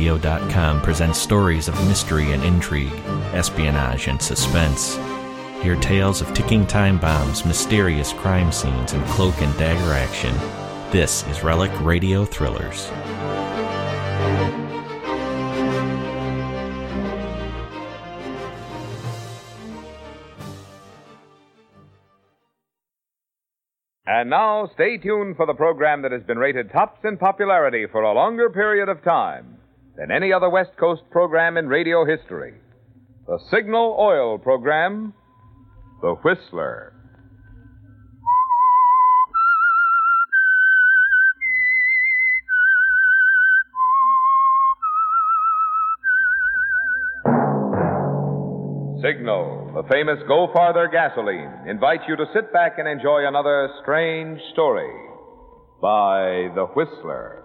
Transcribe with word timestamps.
RelicRadio.com 0.00 0.80
presents 0.80 1.18
stories 1.18 1.68
of 1.68 1.74
mystery 1.86 2.32
and 2.32 2.42
intrigue, 2.42 2.92
espionage 3.34 4.08
and 4.08 4.20
suspense. 4.20 4.96
Hear 5.62 5.76
tales 5.76 6.22
of 6.22 6.32
ticking 6.32 6.66
time 6.66 6.98
bombs, 6.98 7.44
mysterious 7.44 8.14
crime 8.14 8.50
scenes, 8.50 8.94
and 8.94 9.04
cloak 9.08 9.42
and 9.42 9.56
dagger 9.58 9.92
action. 9.92 10.34
This 10.90 11.26
is 11.28 11.44
Relic 11.44 11.70
Radio 11.82 12.24
Thrillers. 12.24 12.90
And 24.06 24.30
now, 24.30 24.70
stay 24.74 24.96
tuned 24.96 25.36
for 25.36 25.46
the 25.46 25.54
program 25.54 26.02
that 26.02 26.12
has 26.12 26.22
been 26.22 26.38
rated 26.38 26.72
tops 26.72 27.00
in 27.04 27.18
popularity 27.18 27.86
for 27.86 28.02
a 28.02 28.14
longer 28.14 28.48
period 28.48 28.88
of 28.88 29.04
time 29.04 29.59
than 30.00 30.10
any 30.10 30.32
other 30.32 30.48
West 30.48 30.70
Coast 30.78 31.02
program 31.10 31.58
in 31.58 31.68
radio 31.68 32.06
history. 32.06 32.54
The 33.26 33.38
Signal 33.50 33.96
Oil 34.00 34.38
program, 34.38 35.12
The 36.00 36.14
Whistler. 36.24 36.94
Signal, 49.02 49.72
the 49.74 49.82
famous 49.90 50.18
Go 50.26 50.48
Farther 50.54 50.88
gasoline, 50.90 51.68
invites 51.68 52.04
you 52.08 52.16
to 52.16 52.24
sit 52.32 52.50
back 52.54 52.78
and 52.78 52.88
enjoy 52.88 53.26
another 53.26 53.68
strange 53.82 54.40
story 54.54 54.90
by 55.82 56.48
The 56.54 56.66
Whistler. 56.74 57.44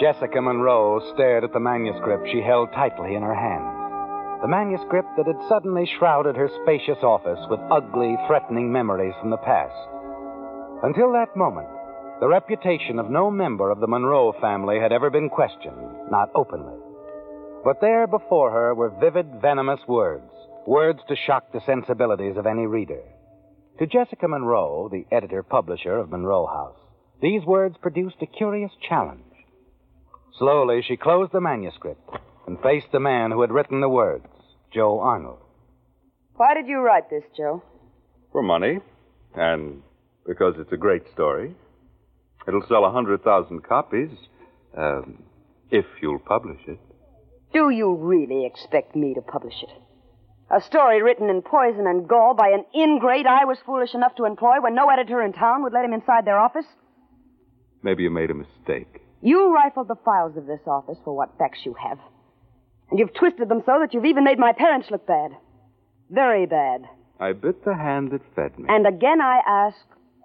Jessica 0.00 0.40
Monroe 0.40 1.00
stared 1.12 1.42
at 1.42 1.52
the 1.52 1.58
manuscript 1.58 2.28
she 2.30 2.40
held 2.40 2.70
tightly 2.72 3.16
in 3.16 3.22
her 3.22 3.34
hands. 3.34 3.74
The 4.42 4.46
manuscript 4.46 5.08
that 5.16 5.26
had 5.26 5.48
suddenly 5.48 5.90
shrouded 5.98 6.36
her 6.36 6.48
spacious 6.62 7.02
office 7.02 7.40
with 7.50 7.58
ugly, 7.68 8.16
threatening 8.28 8.70
memories 8.70 9.14
from 9.18 9.30
the 9.30 9.42
past. 9.42 9.74
Until 10.84 11.10
that 11.12 11.34
moment, 11.34 11.66
the 12.20 12.28
reputation 12.28 13.00
of 13.00 13.10
no 13.10 13.28
member 13.28 13.72
of 13.72 13.80
the 13.80 13.88
Monroe 13.88 14.32
family 14.40 14.78
had 14.78 14.92
ever 14.92 15.10
been 15.10 15.28
questioned, 15.28 16.10
not 16.12 16.30
openly. 16.36 16.78
But 17.64 17.80
there 17.80 18.06
before 18.06 18.52
her 18.52 18.76
were 18.76 18.94
vivid, 19.00 19.40
venomous 19.42 19.80
words, 19.88 20.30
words 20.64 21.00
to 21.08 21.16
shock 21.16 21.50
the 21.52 21.60
sensibilities 21.66 22.36
of 22.36 22.46
any 22.46 22.66
reader. 22.66 23.02
To 23.80 23.86
Jessica 23.86 24.28
Monroe, 24.28 24.88
the 24.90 25.06
editor 25.10 25.42
publisher 25.42 25.96
of 25.96 26.10
Monroe 26.10 26.46
House, 26.46 26.78
these 27.20 27.44
words 27.44 27.76
produced 27.82 28.22
a 28.22 28.26
curious 28.26 28.70
challenge. 28.88 29.22
Slowly, 30.38 30.82
she 30.86 30.96
closed 30.96 31.32
the 31.32 31.40
manuscript 31.40 32.00
and 32.46 32.60
faced 32.60 32.92
the 32.92 33.00
man 33.00 33.32
who 33.32 33.40
had 33.40 33.50
written 33.50 33.80
the 33.80 33.88
words, 33.88 34.26
Joe 34.72 35.00
Arnold. 35.00 35.40
Why 36.36 36.54
did 36.54 36.68
you 36.68 36.78
write 36.78 37.10
this, 37.10 37.24
Joe? 37.36 37.62
For 38.30 38.42
money, 38.42 38.78
and 39.34 39.82
because 40.26 40.54
it's 40.58 40.72
a 40.72 40.76
great 40.76 41.02
story. 41.12 41.54
It'll 42.46 42.66
sell 42.68 42.84
a 42.84 42.92
hundred 42.92 43.24
thousand 43.24 43.64
copies, 43.64 44.10
um, 44.76 45.24
if 45.70 45.84
you'll 46.00 46.20
publish 46.20 46.60
it. 46.68 46.78
Do 47.52 47.70
you 47.70 47.94
really 47.96 48.46
expect 48.46 48.94
me 48.94 49.14
to 49.14 49.22
publish 49.22 49.54
it? 49.62 49.82
A 50.54 50.60
story 50.62 51.02
written 51.02 51.28
in 51.28 51.42
poison 51.42 51.86
and 51.86 52.08
gall 52.08 52.34
by 52.34 52.50
an 52.50 52.64
ingrate 52.74 53.26
I 53.26 53.44
was 53.44 53.58
foolish 53.66 53.94
enough 53.94 54.14
to 54.16 54.24
employ 54.24 54.60
when 54.60 54.74
no 54.74 54.88
editor 54.88 55.20
in 55.22 55.32
town 55.32 55.62
would 55.62 55.72
let 55.72 55.84
him 55.84 55.92
inside 55.92 56.24
their 56.24 56.38
office? 56.38 56.64
Maybe 57.82 58.04
you 58.04 58.10
made 58.10 58.30
a 58.30 58.34
mistake. 58.34 59.02
You 59.20 59.52
rifled 59.54 59.88
the 59.88 59.96
files 60.04 60.36
of 60.36 60.46
this 60.46 60.60
office 60.66 60.98
for 61.04 61.14
what 61.14 61.36
facts 61.38 61.60
you 61.64 61.74
have. 61.74 61.98
And 62.90 62.98
you've 62.98 63.14
twisted 63.14 63.48
them 63.48 63.62
so 63.66 63.78
that 63.80 63.92
you've 63.92 64.04
even 64.06 64.24
made 64.24 64.38
my 64.38 64.52
parents 64.52 64.88
look 64.90 65.06
bad. 65.06 65.32
Very 66.10 66.46
bad. 66.46 66.82
I 67.20 67.32
bit 67.32 67.64
the 67.64 67.74
hand 67.74 68.12
that 68.12 68.20
fed 68.34 68.58
me. 68.58 68.66
And 68.68 68.86
again 68.86 69.20
I 69.20 69.40
ask, 69.46 69.76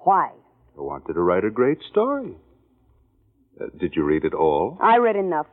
why? 0.03 0.29
I 0.77 0.81
wanted 0.81 1.13
to 1.13 1.21
write 1.21 1.43
a 1.43 1.49
great 1.49 1.79
story. 1.89 2.35
Uh, 3.59 3.65
did 3.79 3.95
you 3.95 4.03
read 4.03 4.23
it 4.23 4.33
all? 4.33 4.77
I 4.81 4.97
read 4.97 5.15
enough. 5.15 5.47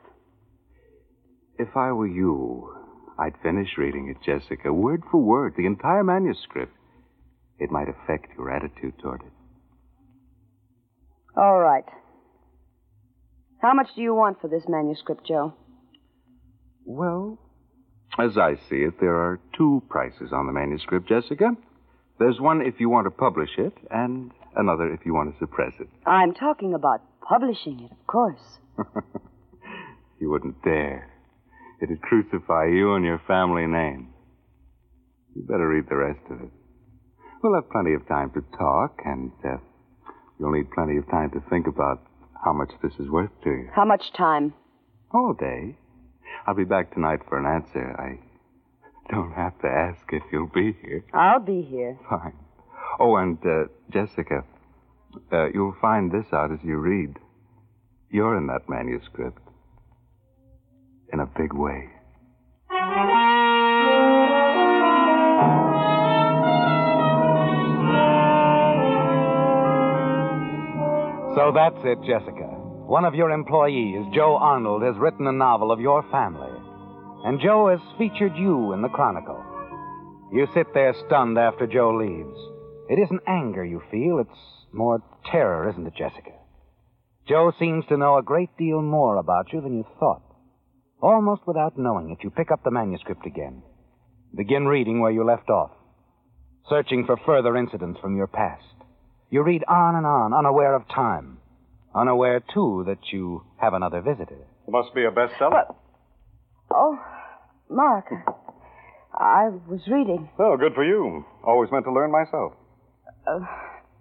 If 1.58 1.76
I 1.76 1.92
were 1.92 2.06
you, 2.06 2.74
I'd 3.18 3.34
finish 3.42 3.68
reading 3.76 4.08
it, 4.08 4.24
Jessica, 4.24 4.72
word 4.72 5.02
for 5.10 5.20
word, 5.20 5.54
the 5.56 5.66
entire 5.66 6.04
manuscript. 6.04 6.72
It 7.58 7.70
might 7.70 7.88
affect 7.88 8.28
your 8.38 8.50
attitude 8.50 8.94
toward 9.02 9.20
it. 9.20 9.32
All 11.36 11.58
right. 11.58 11.84
How 13.62 13.74
much 13.74 13.88
do 13.94 14.02
you 14.02 14.14
want 14.14 14.40
for 14.40 14.48
this 14.48 14.64
manuscript, 14.68 15.26
Joe? 15.26 15.54
Well, 16.84 17.38
as 18.18 18.36
I 18.38 18.54
see 18.68 18.76
it, 18.76 18.94
there 19.00 19.14
are 19.14 19.38
two 19.56 19.82
prices 19.88 20.32
on 20.32 20.46
the 20.46 20.52
manuscript, 20.52 21.08
Jessica. 21.08 21.50
There's 22.18 22.40
one 22.40 22.62
if 22.62 22.80
you 22.80 22.88
want 22.88 23.06
to 23.06 23.10
publish 23.10 23.50
it, 23.58 23.72
and 23.90 24.30
another 24.56 24.92
if 24.92 25.00
you 25.04 25.14
want 25.14 25.32
to 25.32 25.38
suppress 25.38 25.72
it. 25.78 25.88
I'm 26.06 26.34
talking 26.34 26.74
about 26.74 27.00
publishing 27.26 27.80
it, 27.80 27.92
of 27.92 28.06
course. 28.06 28.58
You 30.20 30.30
wouldn't 30.30 30.62
dare. 30.62 31.10
It'd 31.82 32.02
crucify 32.02 32.66
you 32.66 32.94
and 32.94 33.04
your 33.04 33.22
family 33.26 33.66
name. 33.66 34.12
You 35.34 35.42
better 35.48 35.66
read 35.66 35.84
the 35.88 35.96
rest 35.96 36.20
of 36.30 36.42
it. 36.42 36.50
We'll 37.42 37.54
have 37.54 37.70
plenty 37.70 37.94
of 37.94 38.06
time 38.06 38.30
to 38.32 38.42
talk, 38.58 38.98
and 39.06 39.32
uh, 39.42 39.56
you'll 40.38 40.52
need 40.52 40.70
plenty 40.72 40.98
of 40.98 41.08
time 41.10 41.30
to 41.30 41.40
think 41.48 41.66
about 41.66 42.02
how 42.44 42.52
much 42.52 42.70
this 42.82 42.92
is 42.98 43.08
worth 43.08 43.30
to 43.44 43.50
you. 43.50 43.68
How 43.74 43.84
much 43.84 44.12
time? 44.16 44.54
All 45.12 45.34
day. 45.38 45.76
I'll 46.46 46.54
be 46.54 46.64
back 46.64 46.94
tonight 46.94 47.20
for 47.28 47.38
an 47.38 47.46
answer. 47.46 47.94
I 47.98 48.18
don't 49.12 49.32
have 49.32 49.58
to 49.60 49.68
ask 49.68 50.00
if 50.12 50.22
you'll 50.32 50.46
be 50.46 50.76
here. 50.82 51.04
I'll 51.12 51.40
be 51.40 51.62
here. 51.62 51.98
Fine. 52.08 52.34
Oh, 52.98 53.16
and 53.16 53.38
uh, 53.44 53.64
Jessica, 53.90 54.44
uh, 55.32 55.46
you'll 55.52 55.76
find 55.80 56.12
this 56.12 56.26
out 56.32 56.52
as 56.52 56.58
you 56.62 56.76
read. 56.76 57.16
You're 58.10 58.36
in 58.36 58.46
that 58.46 58.68
manuscript. 58.68 59.38
In 61.12 61.20
a 61.20 61.26
big 61.26 61.52
way. 61.52 61.90
So 71.40 71.52
that's 71.54 71.80
it, 71.84 71.96
Jessica. 72.04 72.52
One 72.84 73.06
of 73.06 73.14
your 73.14 73.30
employees, 73.30 74.04
Joe 74.12 74.36
Arnold, 74.36 74.82
has 74.82 74.94
written 74.98 75.26
a 75.26 75.32
novel 75.32 75.72
of 75.72 75.80
your 75.80 76.02
family. 76.10 76.52
And 77.24 77.40
Joe 77.40 77.68
has 77.70 77.80
featured 77.96 78.36
you 78.36 78.74
in 78.74 78.82
the 78.82 78.90
Chronicle. 78.90 79.42
You 80.34 80.46
sit 80.52 80.66
there 80.74 80.94
stunned 81.06 81.38
after 81.38 81.66
Joe 81.66 81.96
leaves. 81.96 82.36
It 82.90 83.02
isn't 83.02 83.22
anger 83.26 83.64
you 83.64 83.80
feel, 83.90 84.18
it's 84.18 84.38
more 84.74 85.02
terror, 85.32 85.70
isn't 85.70 85.86
it, 85.86 85.94
Jessica? 85.96 86.32
Joe 87.26 87.54
seems 87.58 87.86
to 87.86 87.96
know 87.96 88.18
a 88.18 88.22
great 88.22 88.54
deal 88.58 88.82
more 88.82 89.16
about 89.16 89.50
you 89.50 89.62
than 89.62 89.78
you 89.78 89.86
thought. 89.98 90.22
Almost 91.00 91.46
without 91.46 91.78
knowing 91.78 92.10
it, 92.10 92.22
you 92.22 92.28
pick 92.28 92.50
up 92.50 92.64
the 92.64 92.70
manuscript 92.70 93.24
again. 93.24 93.62
Begin 94.36 94.66
reading 94.66 95.00
where 95.00 95.10
you 95.10 95.24
left 95.24 95.48
off, 95.48 95.70
searching 96.68 97.06
for 97.06 97.16
further 97.24 97.56
incidents 97.56 97.98
from 97.98 98.14
your 98.14 98.26
past. 98.26 98.79
You 99.30 99.42
read 99.42 99.62
on 99.68 99.94
and 99.94 100.06
on, 100.06 100.34
unaware 100.34 100.74
of 100.74 100.88
time. 100.88 101.38
Unaware, 101.94 102.40
too, 102.52 102.84
that 102.86 102.98
you 103.12 103.42
have 103.58 103.74
another 103.74 104.00
visitor. 104.00 104.46
It 104.66 104.70
Must 104.70 104.92
be 104.94 105.04
a 105.04 105.10
bestseller. 105.10 105.72
Oh, 106.72 106.98
Mark. 107.68 108.06
I 109.14 109.48
was 109.68 109.80
reading. 109.90 110.28
Oh, 110.38 110.56
good 110.56 110.74
for 110.74 110.84
you. 110.84 111.24
Always 111.44 111.70
meant 111.70 111.84
to 111.84 111.92
learn 111.92 112.10
myself. 112.10 112.52
Uh, 113.26 113.40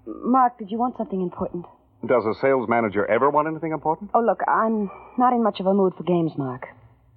Mark, 0.06 0.58
did 0.58 0.72
you 0.72 0.78
want 0.78 0.98
something 0.98 1.22
important? 1.22 1.66
Does 2.08 2.24
a 2.26 2.40
sales 2.42 2.68
manager 2.70 3.06
ever 3.06 3.30
want 3.30 3.48
anything 3.48 3.72
important? 3.72 4.12
Oh, 4.14 4.22
look, 4.22 4.40
I'm 4.48 4.90
not 5.18 5.34
in 5.34 5.44
much 5.44 5.60
of 5.60 5.66
a 5.66 5.74
mood 5.74 5.94
for 5.98 6.04
games, 6.04 6.32
Mark. 6.38 6.68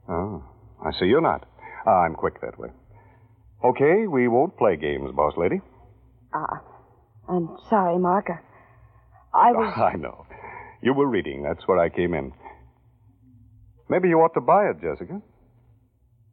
Oh, 0.08 0.42
I 0.84 0.90
see 0.98 1.06
you're 1.06 1.20
not. 1.20 1.46
Ah, 1.86 2.02
I'm 2.04 2.14
quick 2.14 2.40
that 2.40 2.58
way. 2.58 2.68
Okay, 3.64 4.06
we 4.06 4.26
won't 4.26 4.56
play 4.58 4.76
games, 4.76 5.10
boss 5.14 5.34
lady. 5.36 5.60
Ah, 6.34 6.60
I'm 7.32 7.56
sorry, 7.70 7.98
Mark. 7.98 8.28
I 9.32 9.52
was. 9.52 9.72
I 9.94 9.96
know. 9.96 10.26
You 10.82 10.92
were 10.92 11.06
reading. 11.06 11.42
That's 11.42 11.66
where 11.66 11.78
I 11.78 11.88
came 11.88 12.12
in. 12.12 12.32
Maybe 13.88 14.08
you 14.08 14.18
ought 14.18 14.34
to 14.34 14.40
buy 14.40 14.68
it, 14.68 14.80
Jessica. 14.82 15.22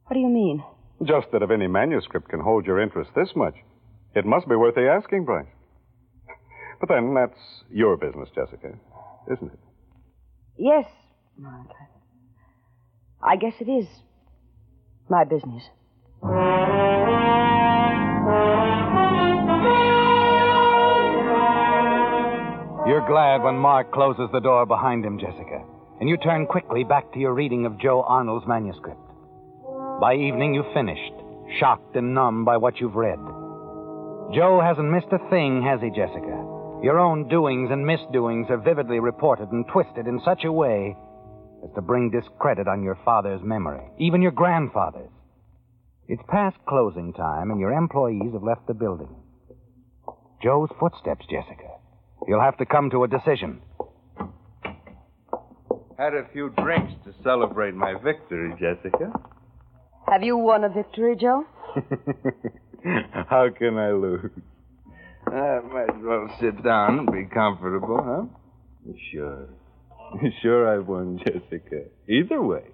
What 0.06 0.14
do 0.14 0.20
you 0.20 0.28
mean? 0.28 0.62
Just 1.06 1.28
that 1.32 1.42
if 1.42 1.50
any 1.50 1.68
manuscript 1.68 2.28
can 2.28 2.40
hold 2.40 2.66
your 2.66 2.80
interest 2.80 3.10
this 3.16 3.30
much, 3.34 3.54
it 4.14 4.26
must 4.26 4.46
be 4.48 4.56
worth 4.56 4.74
the 4.74 4.88
asking 4.88 5.24
price. 5.24 5.46
But 6.80 6.90
then 6.90 7.14
that's 7.14 7.38
your 7.70 7.96
business, 7.96 8.28
Jessica, 8.34 8.74
isn't 9.32 9.52
it? 9.52 9.58
Yes, 10.58 10.84
Mark. 11.38 11.68
I 13.22 13.36
guess 13.36 13.54
it 13.60 13.70
is 13.70 13.86
my 15.08 15.24
business. 15.24 15.62
You're 23.00 23.08
glad 23.08 23.42
when 23.42 23.56
Mark 23.56 23.92
closes 23.92 24.28
the 24.30 24.40
door 24.40 24.66
behind 24.66 25.06
him, 25.06 25.18
Jessica, 25.18 25.64
and 26.00 26.08
you 26.08 26.18
turn 26.18 26.44
quickly 26.44 26.84
back 26.84 27.10
to 27.14 27.18
your 27.18 27.32
reading 27.32 27.64
of 27.64 27.80
Joe 27.80 28.02
Arnold's 28.02 28.46
manuscript. 28.46 29.00
By 30.02 30.16
evening, 30.16 30.52
you've 30.52 30.74
finished, 30.74 31.14
shocked 31.58 31.96
and 31.96 32.12
numb 32.12 32.44
by 32.44 32.58
what 32.58 32.78
you've 32.78 32.96
read. 32.96 33.18
Joe 34.34 34.60
hasn't 34.62 34.90
missed 34.90 35.10
a 35.12 35.30
thing, 35.30 35.62
has 35.62 35.80
he, 35.80 35.88
Jessica? 35.88 36.44
Your 36.84 36.98
own 36.98 37.26
doings 37.26 37.70
and 37.72 37.86
misdoings 37.86 38.48
are 38.50 38.58
vividly 38.58 39.00
reported 39.00 39.50
and 39.50 39.64
twisted 39.72 40.06
in 40.06 40.20
such 40.22 40.44
a 40.44 40.52
way 40.52 40.94
as 41.64 41.70
to 41.76 41.80
bring 41.80 42.10
discredit 42.10 42.68
on 42.68 42.82
your 42.82 42.98
father's 43.02 43.40
memory, 43.42 43.80
even 43.98 44.20
your 44.20 44.30
grandfather's. 44.30 45.08
It's 46.06 46.22
past 46.28 46.58
closing 46.68 47.14
time, 47.14 47.50
and 47.50 47.58
your 47.58 47.72
employees 47.72 48.34
have 48.34 48.42
left 48.42 48.66
the 48.66 48.74
building. 48.74 49.16
Joe's 50.42 50.68
footsteps, 50.78 51.24
Jessica. 51.30 51.69
You'll 52.26 52.40
have 52.40 52.56
to 52.58 52.66
come 52.66 52.90
to 52.90 53.04
a 53.04 53.08
decision. 53.08 53.60
Had 55.98 56.14
a 56.14 56.26
few 56.32 56.50
drinks 56.62 56.92
to 57.04 57.12
celebrate 57.22 57.74
my 57.74 57.94
victory, 58.02 58.52
Jessica. 58.58 59.12
Have 60.08 60.22
you 60.22 60.36
won 60.36 60.64
a 60.64 60.68
victory, 60.68 61.16
Joe? 61.16 61.44
How 63.28 63.48
can 63.56 63.76
I 63.76 63.90
lose? 63.92 64.30
I 65.26 65.60
might 65.60 65.90
as 65.94 66.02
well 66.02 66.28
sit 66.40 66.62
down 66.64 67.00
and 67.00 67.12
be 67.12 67.24
comfortable, 67.32 68.00
huh? 68.02 68.92
Sure. 69.12 69.48
Sure, 70.42 70.74
I've 70.76 70.88
won, 70.88 71.18
Jessica. 71.18 71.84
Either 72.08 72.42
way. 72.42 72.64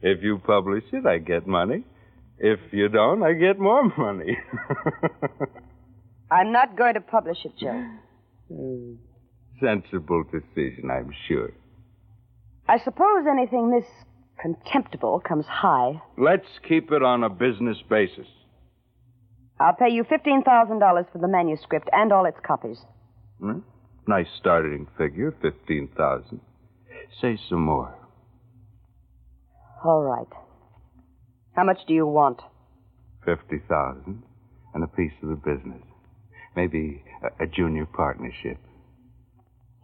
If 0.00 0.22
you 0.22 0.38
publish 0.38 0.84
it, 0.90 1.04
I 1.04 1.18
get 1.18 1.46
money. 1.46 1.84
If 2.38 2.60
you 2.72 2.88
don't, 2.88 3.22
I 3.22 3.34
get 3.34 3.58
more 3.58 3.82
money. 3.98 4.38
I'm 6.30 6.50
not 6.52 6.78
going 6.78 6.94
to 6.94 7.02
publish 7.02 7.36
it, 7.44 7.52
Joe. 7.60 7.84
Sensible 9.60 10.24
decision, 10.24 10.90
I'm 10.90 11.12
sure. 11.28 11.52
I 12.68 12.78
suppose 12.78 13.26
anything 13.30 13.70
this 13.70 13.88
contemptible 14.40 15.20
comes 15.20 15.46
high. 15.46 16.00
Let's 16.16 16.48
keep 16.66 16.90
it 16.92 17.02
on 17.02 17.24
a 17.24 17.28
business 17.28 17.76
basis. 17.88 18.26
I'll 19.60 19.74
pay 19.74 19.90
you 19.90 20.04
$15,000 20.04 21.12
for 21.12 21.18
the 21.18 21.28
manuscript 21.28 21.88
and 21.92 22.12
all 22.12 22.24
its 22.24 22.38
copies. 22.46 22.78
Hmm? 23.38 23.58
Nice 24.06 24.28
starting 24.38 24.86
figure, 24.96 25.34
15000 25.42 26.40
Say 27.20 27.38
some 27.48 27.62
more. 27.62 27.94
All 29.84 30.02
right. 30.02 30.26
How 31.54 31.64
much 31.64 31.78
do 31.86 31.94
you 31.94 32.06
want? 32.06 32.40
50000 33.26 34.22
and 34.74 34.84
a 34.84 34.86
piece 34.86 35.12
of 35.22 35.28
the 35.28 35.36
business. 35.36 35.82
Maybe 36.56 37.02
a, 37.22 37.44
a 37.44 37.46
junior 37.46 37.86
partnership. 37.86 38.58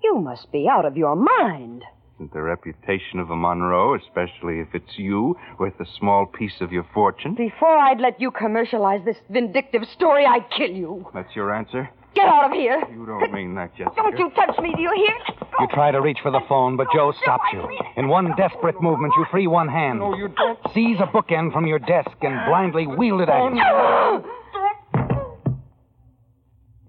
You 0.03 0.19
must 0.21 0.51
be 0.53 0.69
out 0.71 0.85
of 0.85 0.97
your 0.97 1.17
mind. 1.17 1.83
Isn't 2.17 2.33
the 2.33 2.41
reputation 2.41 3.19
of 3.19 3.31
a 3.31 3.37
Monroe, 3.37 3.95
especially 3.95 4.61
if 4.61 4.69
it's 4.73 4.97
you, 4.97 5.37
worth 5.59 5.79
a 5.81 5.85
small 5.99 6.25
piece 6.25 6.61
of 6.61 6.73
your 6.73 6.87
fortune? 6.95 7.35
Before 7.35 7.77
I'd 7.77 8.01
let 8.01 8.21
you 8.21 8.31
commercialize 8.31 9.05
this 9.05 9.19
vindictive 9.29 9.83
story, 9.95 10.25
I'd 10.25 10.49
kill 10.57 10.71
you. 10.71 11.07
That's 11.13 11.35
your 11.37 11.55
answer? 11.55 11.91
Get 12.15 12.25
out 12.25 12.47
of 12.47 12.53
here. 12.53 12.83
You 12.91 13.05
don't 13.05 13.31
mean 13.33 13.55
that, 13.57 13.77
Jessica. 13.77 13.95
Don't 13.97 14.19
you 14.19 14.31
touch 14.31 14.59
me, 14.63 14.73
do 14.75 14.81
you 14.81 14.93
hear? 14.97 15.37
You 15.61 15.67
try 15.75 15.91
to 15.91 16.01
reach 16.01 16.17
for 16.23 16.31
the 16.31 16.41
phone, 16.49 16.79
but 16.79 16.87
Joe 16.95 17.13
oh, 17.15 17.21
stops 17.23 17.45
you. 17.53 17.69
In 17.99 18.09
one 18.09 18.35
desperate 18.37 18.81
movement, 18.81 19.13
you 19.19 19.27
free 19.31 19.47
one 19.47 19.69
hand. 19.69 19.99
No, 19.99 20.17
you 20.17 20.29
don't. 20.29 20.59
Seize 20.73 20.97
a 20.99 21.07
bookend 21.07 21.53
from 21.53 21.67
your 21.67 21.79
desk 21.79 22.17
and 22.23 22.47
blindly 22.49 22.87
wield 22.87 23.21
it 23.21 23.29
at 23.29 23.43
him. 23.43 24.25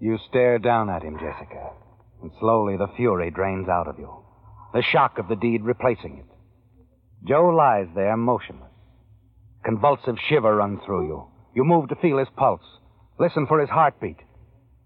You 0.00 0.18
stare 0.28 0.58
down 0.58 0.90
at 0.90 1.02
him, 1.02 1.18
Jessica, 1.18 1.70
and 2.22 2.30
slowly 2.38 2.76
the 2.76 2.88
fury 2.96 3.30
drains 3.30 3.68
out 3.68 3.88
of 3.88 3.98
you, 3.98 4.10
the 4.72 4.82
shock 4.82 5.18
of 5.18 5.28
the 5.28 5.36
deed 5.36 5.62
replacing 5.64 6.18
it. 6.18 6.26
Joe 7.26 7.46
lies 7.46 7.88
there 7.94 8.16
motionless. 8.16 8.70
Convulsive 9.64 10.16
shiver 10.28 10.54
runs 10.56 10.80
through 10.84 11.06
you. 11.08 11.26
You 11.54 11.64
move 11.64 11.88
to 11.88 11.96
feel 11.96 12.18
his 12.18 12.28
pulse, 12.36 12.62
listen 13.18 13.46
for 13.46 13.60
his 13.60 13.70
heartbeat. 13.70 14.18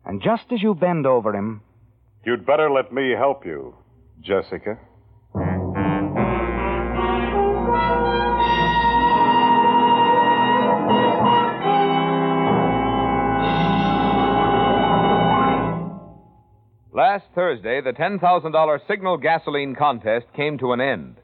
And 0.04 0.22
just 0.22 0.44
as 0.50 0.62
you 0.62 0.74
bend 0.74 1.06
over 1.06 1.34
him, 1.34 1.60
You'd 2.24 2.46
better 2.46 2.70
let 2.70 2.92
me 2.92 3.10
help 3.16 3.44
you, 3.44 3.74
Jessica. 4.22 4.78
Last 16.94 17.24
Thursday, 17.34 17.80
the 17.80 17.94
$10,000 17.94 18.78
Signal 18.86 19.16
gasoline 19.16 19.74
contest 19.74 20.26
came 20.36 20.58
to 20.58 20.72
an 20.72 20.80
end. 20.82 21.16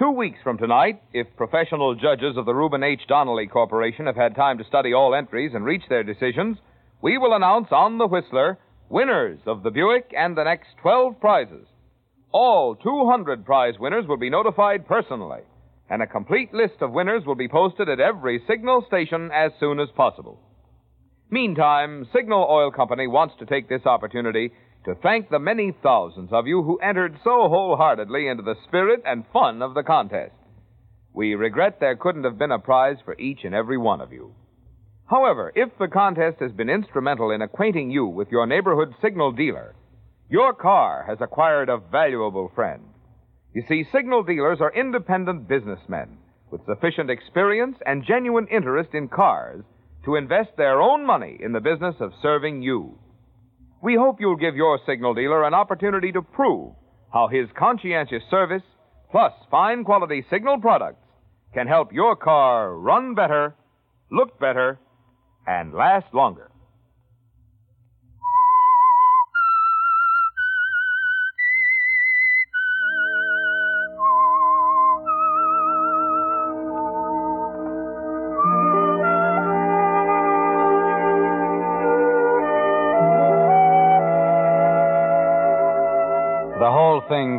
Two 0.00 0.10
weeks 0.10 0.38
from 0.42 0.58
tonight, 0.58 1.00
if 1.12 1.28
professional 1.36 1.94
judges 1.94 2.36
of 2.36 2.44
the 2.44 2.52
Reuben 2.52 2.82
H. 2.82 3.02
Donnelley 3.06 3.46
Corporation 3.46 4.06
have 4.06 4.16
had 4.16 4.34
time 4.34 4.58
to 4.58 4.64
study 4.64 4.92
all 4.92 5.14
entries 5.14 5.52
and 5.54 5.64
reach 5.64 5.84
their 5.88 6.02
decisions, 6.02 6.58
we 7.02 7.18
will 7.18 7.36
announce 7.36 7.68
on 7.70 7.98
the 7.98 8.08
Whistler 8.08 8.58
winners 8.88 9.38
of 9.46 9.62
the 9.62 9.70
Buick 9.70 10.12
and 10.12 10.36
the 10.36 10.42
next 10.42 10.70
12 10.82 11.20
prizes. 11.20 11.68
All 12.32 12.74
200 12.74 13.46
prize 13.46 13.74
winners 13.78 14.08
will 14.08 14.18
be 14.18 14.28
notified 14.28 14.88
personally, 14.88 15.42
and 15.88 16.02
a 16.02 16.08
complete 16.08 16.52
list 16.52 16.80
of 16.80 16.90
winners 16.90 17.22
will 17.24 17.36
be 17.36 17.46
posted 17.46 17.88
at 17.88 18.00
every 18.00 18.42
Signal 18.48 18.84
station 18.88 19.30
as 19.32 19.52
soon 19.60 19.78
as 19.78 19.88
possible. 19.96 20.40
Meantime, 21.30 22.08
Signal 22.12 22.44
Oil 22.50 22.72
Company 22.72 23.06
wants 23.06 23.34
to 23.38 23.46
take 23.46 23.68
this 23.68 23.86
opportunity 23.86 24.50
to 24.86 24.94
thank 25.02 25.28
the 25.28 25.38
many 25.38 25.74
thousands 25.82 26.32
of 26.32 26.46
you 26.46 26.62
who 26.62 26.78
entered 26.78 27.18
so 27.24 27.48
wholeheartedly 27.48 28.28
into 28.28 28.44
the 28.44 28.54
spirit 28.68 29.02
and 29.04 29.24
fun 29.32 29.60
of 29.60 29.74
the 29.74 29.82
contest. 29.82 30.32
We 31.12 31.34
regret 31.34 31.80
there 31.80 31.96
couldn't 31.96 32.22
have 32.22 32.38
been 32.38 32.52
a 32.52 32.60
prize 32.60 32.98
for 33.04 33.18
each 33.18 33.40
and 33.42 33.52
every 33.52 33.78
one 33.78 34.00
of 34.00 34.12
you. 34.12 34.32
However, 35.06 35.52
if 35.56 35.70
the 35.78 35.88
contest 35.88 36.36
has 36.40 36.52
been 36.52 36.70
instrumental 36.70 37.32
in 37.32 37.42
acquainting 37.42 37.90
you 37.90 38.06
with 38.06 38.28
your 38.30 38.46
neighborhood 38.46 38.94
signal 39.02 39.32
dealer, 39.32 39.74
your 40.30 40.54
car 40.54 41.04
has 41.08 41.18
acquired 41.20 41.68
a 41.68 41.78
valuable 41.78 42.52
friend. 42.54 42.82
You 43.54 43.64
see, 43.68 43.86
signal 43.90 44.22
dealers 44.22 44.58
are 44.60 44.72
independent 44.72 45.48
businessmen 45.48 46.18
with 46.52 46.64
sufficient 46.64 47.10
experience 47.10 47.76
and 47.84 48.04
genuine 48.06 48.46
interest 48.52 48.90
in 48.94 49.08
cars 49.08 49.64
to 50.04 50.14
invest 50.14 50.50
their 50.56 50.80
own 50.80 51.04
money 51.04 51.38
in 51.40 51.52
the 51.52 51.60
business 51.60 51.96
of 51.98 52.12
serving 52.22 52.62
you. 52.62 52.96
We 53.86 53.94
hope 53.94 54.16
you'll 54.18 54.34
give 54.34 54.56
your 54.56 54.80
signal 54.84 55.14
dealer 55.14 55.44
an 55.44 55.54
opportunity 55.54 56.10
to 56.10 56.20
prove 56.20 56.72
how 57.12 57.28
his 57.28 57.46
conscientious 57.56 58.24
service, 58.32 58.64
plus 59.12 59.32
fine 59.48 59.84
quality 59.84 60.26
signal 60.28 60.58
products, 60.58 61.06
can 61.54 61.68
help 61.68 61.92
your 61.92 62.16
car 62.16 62.74
run 62.74 63.14
better, 63.14 63.54
look 64.10 64.40
better, 64.40 64.80
and 65.46 65.72
last 65.72 66.12
longer. 66.12 66.50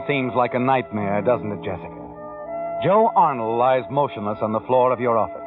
Seems 0.07 0.33
like 0.35 0.53
a 0.53 0.59
nightmare, 0.59 1.21
doesn't 1.21 1.51
it, 1.51 1.63
Jessica? 1.63 1.93
Joe 2.83 3.11
Arnold 3.15 3.59
lies 3.59 3.83
motionless 3.91 4.39
on 4.41 4.51
the 4.53 4.61
floor 4.61 4.91
of 4.91 4.99
your 4.99 5.17
office. 5.17 5.43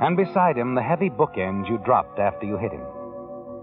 and 0.00 0.16
beside 0.16 0.56
him, 0.56 0.74
the 0.74 0.82
heavy 0.82 1.10
bookends 1.10 1.68
you 1.68 1.76
dropped 1.84 2.18
after 2.18 2.46
you 2.46 2.56
hit 2.56 2.72
him. 2.72 2.80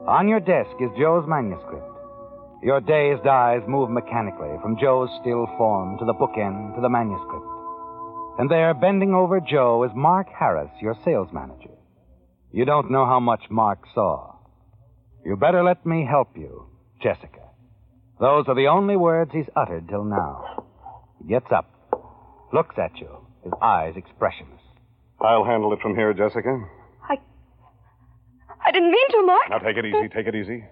On 0.08 0.28
your 0.28 0.40
desk 0.40 0.70
is 0.80 0.90
Joe's 0.98 1.28
manuscript. 1.28 1.84
Your 2.62 2.80
dazed 2.80 3.26
eyes 3.26 3.62
move 3.68 3.90
mechanically 3.90 4.56
from 4.62 4.78
Joe's 4.80 5.10
still 5.22 5.48
form 5.58 5.98
to 5.98 6.06
the 6.06 6.14
bookend 6.14 6.76
to 6.76 6.82
the 6.82 6.90
manuscript. 6.90 7.46
And 8.40 8.50
there, 8.52 8.74
bending 8.76 9.14
over 9.16 9.40
Joe, 9.40 9.84
is 9.84 9.92
Mark 9.96 10.28
Harris, 10.30 10.70
your 10.80 10.96
sales 11.04 11.30
manager. 11.34 11.74
You 12.52 12.66
don't 12.66 12.92
know 12.92 13.06
how 13.06 13.20
much 13.20 13.50
Mark 13.50 13.80
saw. 13.96 14.36
You 15.26 15.36
better 15.36 15.64
let 15.64 15.86
me 15.86 16.06
help 16.06 16.38
you, 16.38 16.68
Jessica. 17.02 17.47
Those 18.20 18.46
are 18.48 18.56
the 18.56 18.68
only 18.68 18.96
words 18.96 19.32
he's 19.34 19.50
uttered 19.56 19.88
till 19.88 20.04
now. 20.04 20.66
He 21.22 21.28
gets 21.30 21.52
up, 21.52 21.70
looks 22.52 22.76
at 22.78 22.98
you, 22.98 23.10
his 23.44 23.54
eyes 23.62 23.94
expressionless. 23.96 24.62
I'll 25.22 25.46
handle 25.46 25.74
it 25.74 25.80
from 25.82 25.96
here, 25.96 26.14
Jessica. 26.14 26.66
I. 27.10 27.18
I 28.66 28.72
didn't 28.72 28.92
mean 28.92 29.10
to, 29.12 29.24
Mark. 29.26 29.50
Now 29.50 29.60
take 29.60 29.78
it 29.78 29.86
easy, 29.86 30.10
take 30.10 30.28
it 30.28 30.36
easy. 30.36 30.64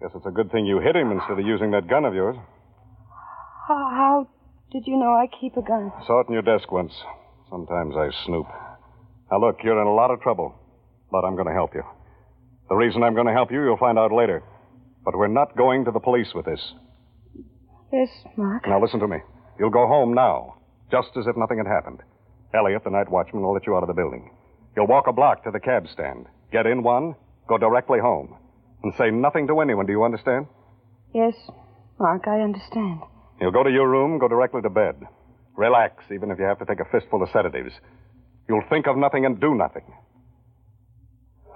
Guess 0.00 0.10
it's 0.14 0.26
a 0.26 0.30
good 0.30 0.50
thing 0.52 0.66
you 0.66 0.80
hit 0.80 0.94
him 0.96 1.10
instead 1.10 1.38
of 1.38 1.46
using 1.46 1.70
that 1.70 1.88
gun 1.88 2.04
of 2.04 2.14
yours. 2.14 2.36
How, 3.68 3.74
how 3.90 4.28
did 4.72 4.86
you 4.86 4.96
know 4.98 5.12
I 5.14 5.26
keep 5.40 5.56
a 5.56 5.62
gun? 5.62 5.90
I 5.96 6.06
Saw 6.06 6.20
it 6.20 6.28
in 6.28 6.34
your 6.34 6.42
desk 6.42 6.70
once. 6.70 6.92
Sometimes 7.50 7.94
I 7.96 8.10
snoop. 8.26 8.46
Now 9.30 9.40
look, 9.40 9.56
you're 9.64 9.80
in 9.80 9.86
a 9.86 9.94
lot 9.94 10.10
of 10.10 10.20
trouble, 10.20 10.54
but 11.10 11.24
I'm 11.24 11.34
going 11.34 11.46
to 11.46 11.52
help 11.54 11.74
you. 11.74 11.82
The 12.68 12.74
reason 12.74 13.02
I'm 13.02 13.14
going 13.14 13.26
to 13.26 13.32
help 13.32 13.50
you, 13.50 13.62
you'll 13.64 13.76
find 13.78 13.98
out 13.98 14.12
later. 14.12 14.42
But 15.06 15.16
we're 15.16 15.28
not 15.28 15.56
going 15.56 15.84
to 15.84 15.92
the 15.92 16.00
police 16.00 16.34
with 16.34 16.44
this. 16.46 16.60
Yes, 17.92 18.08
Mark. 18.36 18.66
Now 18.66 18.82
listen 18.82 18.98
to 18.98 19.06
me. 19.06 19.18
You'll 19.56 19.70
go 19.70 19.86
home 19.86 20.12
now, 20.12 20.56
just 20.90 21.16
as 21.16 21.28
if 21.28 21.36
nothing 21.36 21.58
had 21.58 21.68
happened. 21.68 22.00
Elliot, 22.52 22.82
the 22.82 22.90
night 22.90 23.08
watchman, 23.08 23.42
will 23.44 23.54
let 23.54 23.66
you 23.68 23.76
out 23.76 23.84
of 23.84 23.86
the 23.86 23.94
building. 23.94 24.30
You'll 24.76 24.88
walk 24.88 25.06
a 25.06 25.12
block 25.12 25.44
to 25.44 25.52
the 25.52 25.60
cab 25.60 25.86
stand, 25.92 26.26
get 26.52 26.66
in 26.66 26.82
one, 26.82 27.14
go 27.48 27.56
directly 27.56 28.00
home, 28.00 28.36
and 28.82 28.92
say 28.98 29.10
nothing 29.10 29.46
to 29.46 29.60
anyone. 29.60 29.86
Do 29.86 29.92
you 29.92 30.02
understand? 30.02 30.46
Yes, 31.14 31.34
Mark, 32.00 32.26
I 32.26 32.40
understand. 32.40 33.00
You'll 33.40 33.52
go 33.52 33.62
to 33.62 33.70
your 33.70 33.88
room, 33.88 34.18
go 34.18 34.26
directly 34.26 34.60
to 34.62 34.70
bed. 34.70 34.96
Relax, 35.56 36.04
even 36.12 36.32
if 36.32 36.38
you 36.38 36.44
have 36.44 36.58
to 36.58 36.66
take 36.66 36.80
a 36.80 36.84
fistful 36.90 37.22
of 37.22 37.30
sedatives. 37.30 37.72
You'll 38.48 38.64
think 38.68 38.88
of 38.88 38.96
nothing 38.96 39.24
and 39.24 39.40
do 39.40 39.54
nothing. 39.54 39.84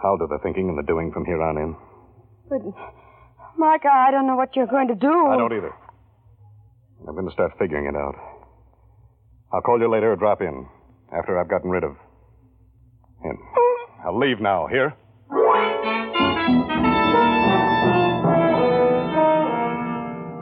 I'll 0.04 0.18
do 0.18 0.28
the 0.28 0.38
thinking 0.38 0.68
and 0.68 0.78
the 0.78 0.82
doing 0.82 1.10
from 1.12 1.24
here 1.24 1.42
on 1.42 1.58
in. 1.58 1.76
But, 2.48 2.62
Mark, 3.58 3.82
I 3.84 4.10
don't 4.10 4.26
know 4.26 4.36
what 4.36 4.56
you're 4.56 4.66
going 4.66 4.88
to 4.88 4.94
do. 4.94 5.12
I 5.28 5.36
don't 5.36 5.52
either. 5.52 5.72
I'm 7.06 7.14
going 7.14 7.26
to 7.26 7.32
start 7.32 7.52
figuring 7.58 7.86
it 7.86 7.96
out. 7.96 8.14
I'll 9.52 9.60
call 9.62 9.80
you 9.80 9.90
later 9.90 10.12
or 10.12 10.16
drop 10.16 10.40
in 10.40 10.66
after 11.16 11.38
I've 11.38 11.48
gotten 11.48 11.70
rid 11.70 11.84
of 11.84 11.92
him. 13.22 13.36
Hmm? 13.36 14.06
I'll 14.06 14.18
leave 14.18 14.40
now. 14.40 14.66
Here? 14.66 14.94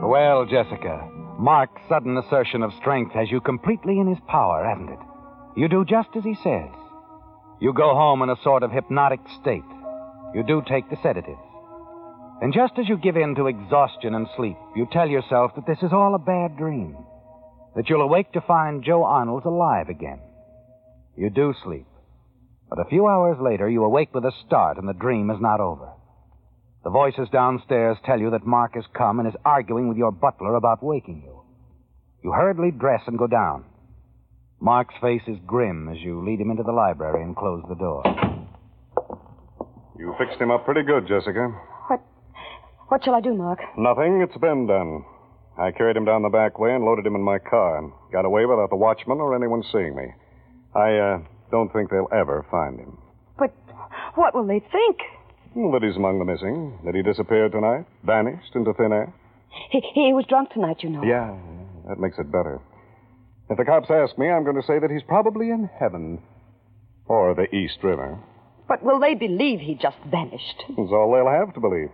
Well, 0.03 0.47
Jessica, 0.47 1.11
Mark's 1.39 1.83
sudden 1.89 2.17
assertion 2.17 2.63
of 2.63 2.73
strength 2.81 3.13
has 3.13 3.31
you 3.31 3.41
completely 3.41 3.99
in 3.99 4.07
his 4.07 4.19
power, 4.27 4.65
hasn't 4.65 4.91
it? 4.91 4.99
You 5.57 5.69
do 5.69 5.85
just 5.85 6.09
as 6.17 6.25
he 6.25 6.35
says. 6.43 6.71
You 7.61 7.73
go 7.75 7.95
home 7.95 8.23
in 8.23 8.31
a 8.31 8.37
sort 8.43 8.63
of 8.63 8.71
hypnotic 8.71 9.21
state. 9.41 9.69
You 10.35 10.43
do 10.47 10.63
take 10.69 10.89
the 10.89 10.97
sedatives. 11.03 11.39
And 12.41 12.55
just 12.55 12.75
as 12.79 12.89
you 12.89 12.97
give 12.97 13.17
in 13.17 13.35
to 13.35 13.49
exhaustion 13.49 14.15
and 14.15 14.27
sleep, 14.37 14.57
you 14.77 14.87
tell 14.93 15.09
yourself 15.09 15.53
that 15.57 15.67
this 15.67 15.79
is 15.83 15.93
all 15.93 16.15
a 16.15 16.19
bad 16.19 16.57
dream. 16.57 16.97
That 17.75 17.89
you'll 17.89 18.03
awake 18.03 18.33
to 18.33 18.41
find 18.41 18.85
Joe 18.85 19.05
Arnold's 19.05 19.47
alive 19.47 19.89
again. 19.89 20.21
You 21.17 21.31
do 21.31 21.53
sleep. 21.65 21.87
But 22.71 22.79
a 22.79 22.89
few 22.89 23.09
hours 23.09 23.39
later, 23.41 23.69
you 23.69 23.83
awake 23.83 24.15
with 24.15 24.25
a 24.25 24.33
start, 24.47 24.79
and 24.79 24.89
the 24.89 24.93
dream 24.93 25.31
is 25.31 25.41
not 25.41 25.61
over. 25.61 25.89
The 26.85 26.91
voices 26.91 27.29
downstairs 27.33 27.97
tell 28.05 28.21
you 28.21 28.31
that 28.31 28.47
Mark 28.47 28.75
has 28.75 28.85
come 28.97 29.19
and 29.19 29.27
is 29.27 29.35
arguing 29.45 29.89
with 29.89 29.97
your 29.97 30.13
butler 30.13 30.55
about 30.55 30.83
waking 30.83 31.23
you. 31.25 31.43
You 32.23 32.33
hurriedly 32.33 32.71
dress 32.71 33.03
and 33.07 33.19
go 33.19 33.27
down. 33.27 33.65
Mark's 34.61 34.95
face 35.01 35.23
is 35.27 35.39
grim 35.47 35.89
as 35.89 35.99
you 35.99 36.25
lead 36.25 36.41
him 36.41 36.51
into 36.51 36.63
the 36.63 36.73
library 36.73 37.23
and 37.23 37.37
close 37.37 37.65
the 37.69 37.75
door. 37.75 38.03
You 39.99 40.15
fixed 40.19 40.41
him 40.41 40.51
up 40.51 40.65
pretty 40.65 40.83
good, 40.83 41.09
Jessica. 41.09 41.53
What? 42.89 43.05
Shall 43.05 43.15
I 43.15 43.21
do, 43.21 43.35
Mark? 43.35 43.61
Nothing. 43.77 44.23
It's 44.23 44.37
been 44.39 44.67
done. 44.67 45.05
I 45.59 45.73
carried 45.73 45.97
him 45.97 46.05
down 46.05 46.23
the 46.23 46.29
back 46.29 46.59
way 46.59 46.75
and 46.75 46.85
loaded 46.85 47.05
him 47.07 47.15
in 47.15 47.23
my 47.23 47.39
car 47.39 47.79
and 47.79 47.93
got 48.13 48.25
away 48.25 48.47
without 48.47 48.71
the 48.71 48.77
watchman 48.77 49.19
or 49.19 49.35
anyone 49.35 49.63
seeing 49.73 49.95
me. 49.95 50.07
I 50.75 50.97
uh, 50.97 51.19
don't 51.51 51.73
think 51.73 51.91
they'll 51.91 52.09
ever 52.13 52.47
find 52.51 52.79
him. 52.79 52.97
But 53.39 53.53
what 54.15 54.35
will 54.35 54.47
they 54.47 54.61
think? 54.61 54.99
Well, 55.55 55.73
that 55.73 55.83
he's 55.83 55.97
among 55.97 56.19
the 56.19 56.25
missing. 56.25 56.79
That 56.85 56.95
he 56.95 57.03
disappeared 57.03 57.53
tonight, 57.53 57.87
vanished 58.05 58.55
into 58.55 58.73
thin 58.75 58.93
air. 58.93 59.13
He, 59.71 59.81
he 59.95 60.13
was 60.13 60.25
drunk 60.29 60.51
tonight, 60.51 60.83
you 60.83 60.91
know. 60.91 61.03
Yeah, 61.03 61.37
that 61.89 61.99
makes 61.99 62.19
it 62.19 62.31
better. 62.31 62.61
If 63.51 63.57
the 63.57 63.65
cops 63.65 63.91
ask 63.91 64.17
me, 64.19 64.29
I'm 64.31 64.45
going 64.45 64.61
to 64.61 64.67
say 64.67 64.79
that 64.79 64.91
he's 64.91 65.03
probably 65.09 65.51
in 65.51 65.69
heaven 65.79 66.23
or 67.07 67.35
the 67.35 67.53
East 67.55 67.79
River. 67.83 68.19
But 68.69 68.83
will 68.83 69.01
they 69.01 69.15
believe 69.15 69.61
he 69.61 69.75
just 69.75 69.97
vanished? 70.11 70.63
That's 70.69 70.93
all 70.93 71.13
they'll 71.13 71.33
have 71.33 71.55
to 71.55 71.61
believe. 71.61 71.91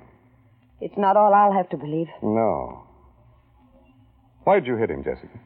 It's 0.84 0.98
not 0.98 1.16
all 1.16 1.32
I'll 1.32 1.54
have 1.54 1.70
to 1.70 1.78
believe. 1.78 2.08
No. 2.22 2.84
Why'd 4.44 4.66
you 4.66 4.76
hit 4.76 4.90
him, 4.90 5.02
Jessica? 5.02 5.40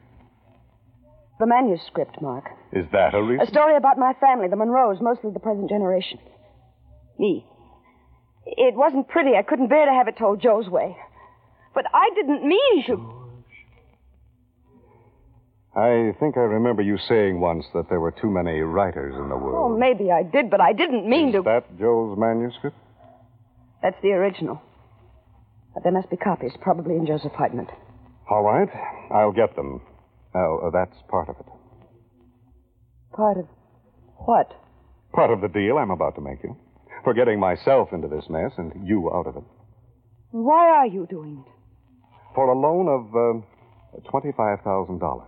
The 1.39 1.47
manuscript, 1.47 2.21
Mark. 2.21 2.43
Is 2.73 2.85
that 2.91 3.13
a 3.15 3.23
reason? 3.23 3.47
A 3.47 3.49
story 3.49 3.77
about 3.77 3.97
my 3.97 4.11
family, 4.19 4.49
the 4.49 4.57
Monroes, 4.57 4.97
mostly 4.99 5.31
the 5.31 5.39
present 5.39 5.69
generation. 5.69 6.19
Me. 7.17 7.45
It 8.45 8.75
wasn't 8.75 9.07
pretty. 9.07 9.37
I 9.37 9.43
couldn't 9.43 9.69
bear 9.69 9.85
to 9.85 9.93
have 9.93 10.09
it 10.09 10.17
told 10.17 10.41
Joe's 10.41 10.67
way. 10.67 10.97
But 11.73 11.85
I 11.93 12.09
didn't 12.15 12.45
mean 12.45 12.85
to. 12.87 13.13
I 15.73 16.11
think 16.19 16.35
I 16.35 16.41
remember 16.41 16.81
you 16.81 16.97
saying 17.07 17.39
once 17.39 17.63
that 17.73 17.87
there 17.87 18.01
were 18.01 18.11
too 18.11 18.29
many 18.29 18.59
writers 18.59 19.15
in 19.15 19.29
the 19.29 19.37
world. 19.37 19.71
Oh, 19.71 19.77
maybe 19.77 20.11
I 20.11 20.23
did, 20.23 20.49
but 20.49 20.59
I 20.59 20.73
didn't 20.73 21.07
mean 21.09 21.29
Is 21.29 21.35
to. 21.35 21.41
that 21.43 21.79
Joe's 21.79 22.17
manuscript? 22.19 22.75
That's 23.81 23.95
the 24.01 24.11
original. 24.11 24.61
But 25.73 25.83
there 25.83 25.91
must 25.91 26.09
be 26.09 26.17
copies, 26.17 26.53
probably 26.61 26.95
in 26.95 27.05
Joe's 27.05 27.25
apartment. 27.25 27.69
All 28.29 28.43
right. 28.43 28.69
I'll 29.11 29.31
get 29.31 29.55
them. 29.55 29.81
Now, 30.33 30.59
uh, 30.59 30.69
that's 30.71 30.95
part 31.09 31.29
of 31.29 31.35
it. 31.39 31.45
Part 33.13 33.37
of 33.37 33.45
what? 34.17 34.51
Part 35.13 35.31
of 35.31 35.41
the 35.41 35.47
deal 35.47 35.77
I'm 35.77 35.91
about 35.91 36.15
to 36.15 36.21
make 36.21 36.43
you. 36.43 36.55
For 37.03 37.13
getting 37.13 37.39
myself 37.39 37.89
into 37.93 38.07
this 38.07 38.25
mess 38.29 38.51
and 38.57 38.87
you 38.87 39.09
out 39.13 39.27
of 39.27 39.37
it. 39.37 39.43
Why 40.31 40.69
are 40.69 40.85
you 40.87 41.07
doing 41.09 41.43
it? 41.45 41.51
For 42.35 42.47
a 42.49 42.57
loan 42.57 42.87
of 42.87 43.15
uh, 43.15 44.09
$25,000, 44.11 45.25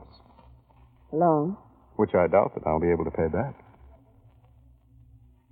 Loan? 1.13 1.57
which 1.95 2.13
I 2.13 2.27
doubt 2.27 2.53
that 2.55 2.67
I'll 2.67 2.79
be 2.79 2.91
able 2.91 3.05
to 3.05 3.12
pay 3.12 3.27
back. 3.27 3.55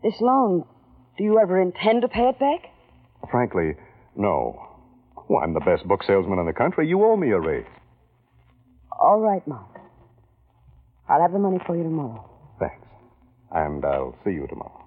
This 0.03 0.15
loan, 0.21 0.65
do 1.17 1.23
you 1.23 1.39
ever 1.39 1.59
intend 1.61 2.03
to 2.03 2.07
pay 2.07 2.29
it 2.29 2.39
back? 2.39 2.71
Frankly, 3.29 3.73
no. 4.15 4.68
Well, 5.29 5.41
I'm 5.43 5.53
the 5.53 5.59
best 5.61 5.87
book 5.87 6.01
salesman 6.05 6.39
in 6.39 6.45
the 6.47 6.53
country. 6.53 6.87
You 6.87 7.03
owe 7.05 7.15
me 7.15 7.29
a 7.31 7.39
raise. 7.39 7.65
All 8.99 9.21
right, 9.21 9.47
Mark. 9.47 9.79
I'll 11.07 11.21
have 11.21 11.31
the 11.31 11.39
money 11.39 11.59
for 11.65 11.75
you 11.77 11.83
tomorrow. 11.83 12.27
Thanks. 12.59 12.75
And 13.51 13.85
I'll 13.85 14.15
see 14.25 14.31
you 14.31 14.47
tomorrow. 14.47 14.83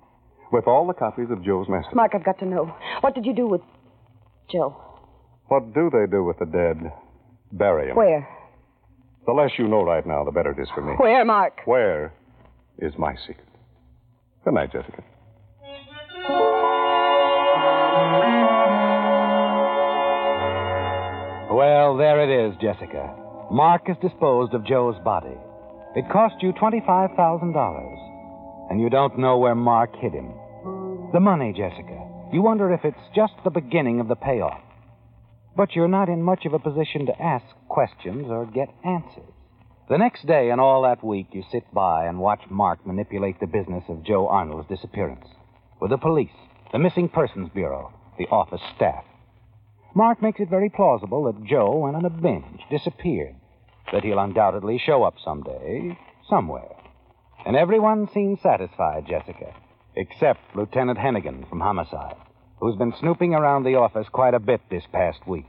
With 0.53 0.67
all 0.67 0.87
the 0.87 0.95
copies 0.95 1.29
of 1.31 1.43
Joe's 1.45 1.69
message. 1.69 1.95
Mark, 1.95 2.13
I've 2.15 2.25
got 2.25 2.39
to 2.41 2.45
know. 2.45 2.75
What 3.01 3.15
did 3.15 3.25
you 3.25 3.35
do 3.35 3.47
with 3.47 3.63
Joe? 4.51 4.77
What 5.47 5.73
do 5.75 5.91
they 5.91 6.11
do 6.11 6.25
with 6.25 6.39
the 6.39 6.47
dead? 6.47 6.93
Bury 7.53 7.91
'em. 7.91 7.97
Where? 7.97 8.29
The 9.27 9.33
less 9.33 9.51
you 9.59 9.69
know 9.69 9.83
right 9.85 10.05
now, 10.07 10.25
the 10.25 10.33
better 10.33 10.51
it 10.51 10.59
is 10.59 10.69
for 10.75 10.83
me. 10.83 10.95
Where, 10.97 11.25
Mark? 11.25 11.61
Where 11.65 12.13
is 12.79 12.93
my 12.99 13.15
secret? 13.27 13.47
Good 14.45 14.55
night, 14.55 14.73
Jessica. 14.73 15.03
Well, 21.53 21.99
there 21.99 22.25
it 22.25 22.49
is, 22.49 22.57
Jessica. 22.63 23.15
Mark 23.51 23.87
has 23.87 23.99
disposed 24.01 24.55
of 24.55 24.65
Joe's 24.65 24.99
body. 25.05 25.37
It 25.95 26.09
cost 26.11 26.37
you 26.41 26.55
$25,000. 26.55 28.71
And 28.71 28.81
you 28.81 28.89
don't 28.89 29.19
know 29.19 29.37
where 29.37 29.55
Mark 29.55 29.95
hid 29.97 30.15
him. 30.15 30.33
The 31.13 31.21
money, 31.21 31.53
Jessica. 31.53 32.09
You 32.33 32.41
wonder 32.41 32.73
if 32.73 32.87
it's 32.87 32.97
just 33.15 33.35
the 33.45 33.51
beginning 33.51 34.01
of 34.01 34.09
the 34.09 34.17
payoff. 34.17 34.63
But 35.55 35.77
you're 35.77 35.89
not 35.89 36.09
in 36.09 36.23
much 36.23 36.47
of 36.47 36.55
a 36.55 36.59
position 36.59 37.05
to 37.05 37.23
ask 37.23 37.45
questions 37.69 38.29
or 38.31 38.47
get 38.47 38.71
answers. 38.83 39.35
The 39.91 39.99
next 39.99 40.27
day 40.27 40.49
and 40.49 40.59
all 40.59 40.81
that 40.85 41.05
week, 41.05 41.27
you 41.33 41.43
sit 41.53 41.65
by 41.75 42.07
and 42.07 42.19
watch 42.19 42.41
Mark 42.49 42.87
manipulate 42.87 43.41
the 43.41 43.47
business 43.47 43.85
of 43.91 44.07
Joe 44.07 44.27
Arnold's 44.27 44.71
disappearance 44.71 45.27
with 45.83 45.91
the 45.91 45.99
police, 45.99 46.31
the 46.73 46.79
Missing 46.79 47.11
Persons 47.11 47.51
Bureau, 47.53 47.93
the 48.17 48.29
office 48.29 48.63
staff. 48.75 49.05
Mark 49.95 50.23
makes 50.23 50.41
it 50.41 50.49
very 50.49 50.71
plausible 50.71 51.25
that 51.25 51.45
Joe 51.45 51.77
went 51.79 51.97
on 51.97 52.05
a 52.05 52.11
binge, 52.11 52.61
disappeared, 52.71 53.35
that 53.93 54.03
he'll 54.05 54.19
undoubtedly 54.19 54.81
show 54.85 55.03
up 55.03 55.15
someday, 55.23 55.99
somewhere. 56.29 56.75
And 57.45 57.57
everyone 57.57 58.09
seems 58.15 58.41
satisfied, 58.41 59.07
Jessica, 59.09 59.55
except 59.97 60.41
Lieutenant 60.55 60.99
Hennigan 60.99 61.49
from 61.49 61.61
Homicide, 61.61 62.17
who's 62.61 62.77
been 62.77 62.95
snooping 63.01 63.35
around 63.35 63.65
the 63.65 63.75
office 63.77 64.07
quite 64.11 64.35
a 64.35 64.41
bit 64.41 64.61
this 64.71 64.85
past 64.93 65.19
week. 65.27 65.47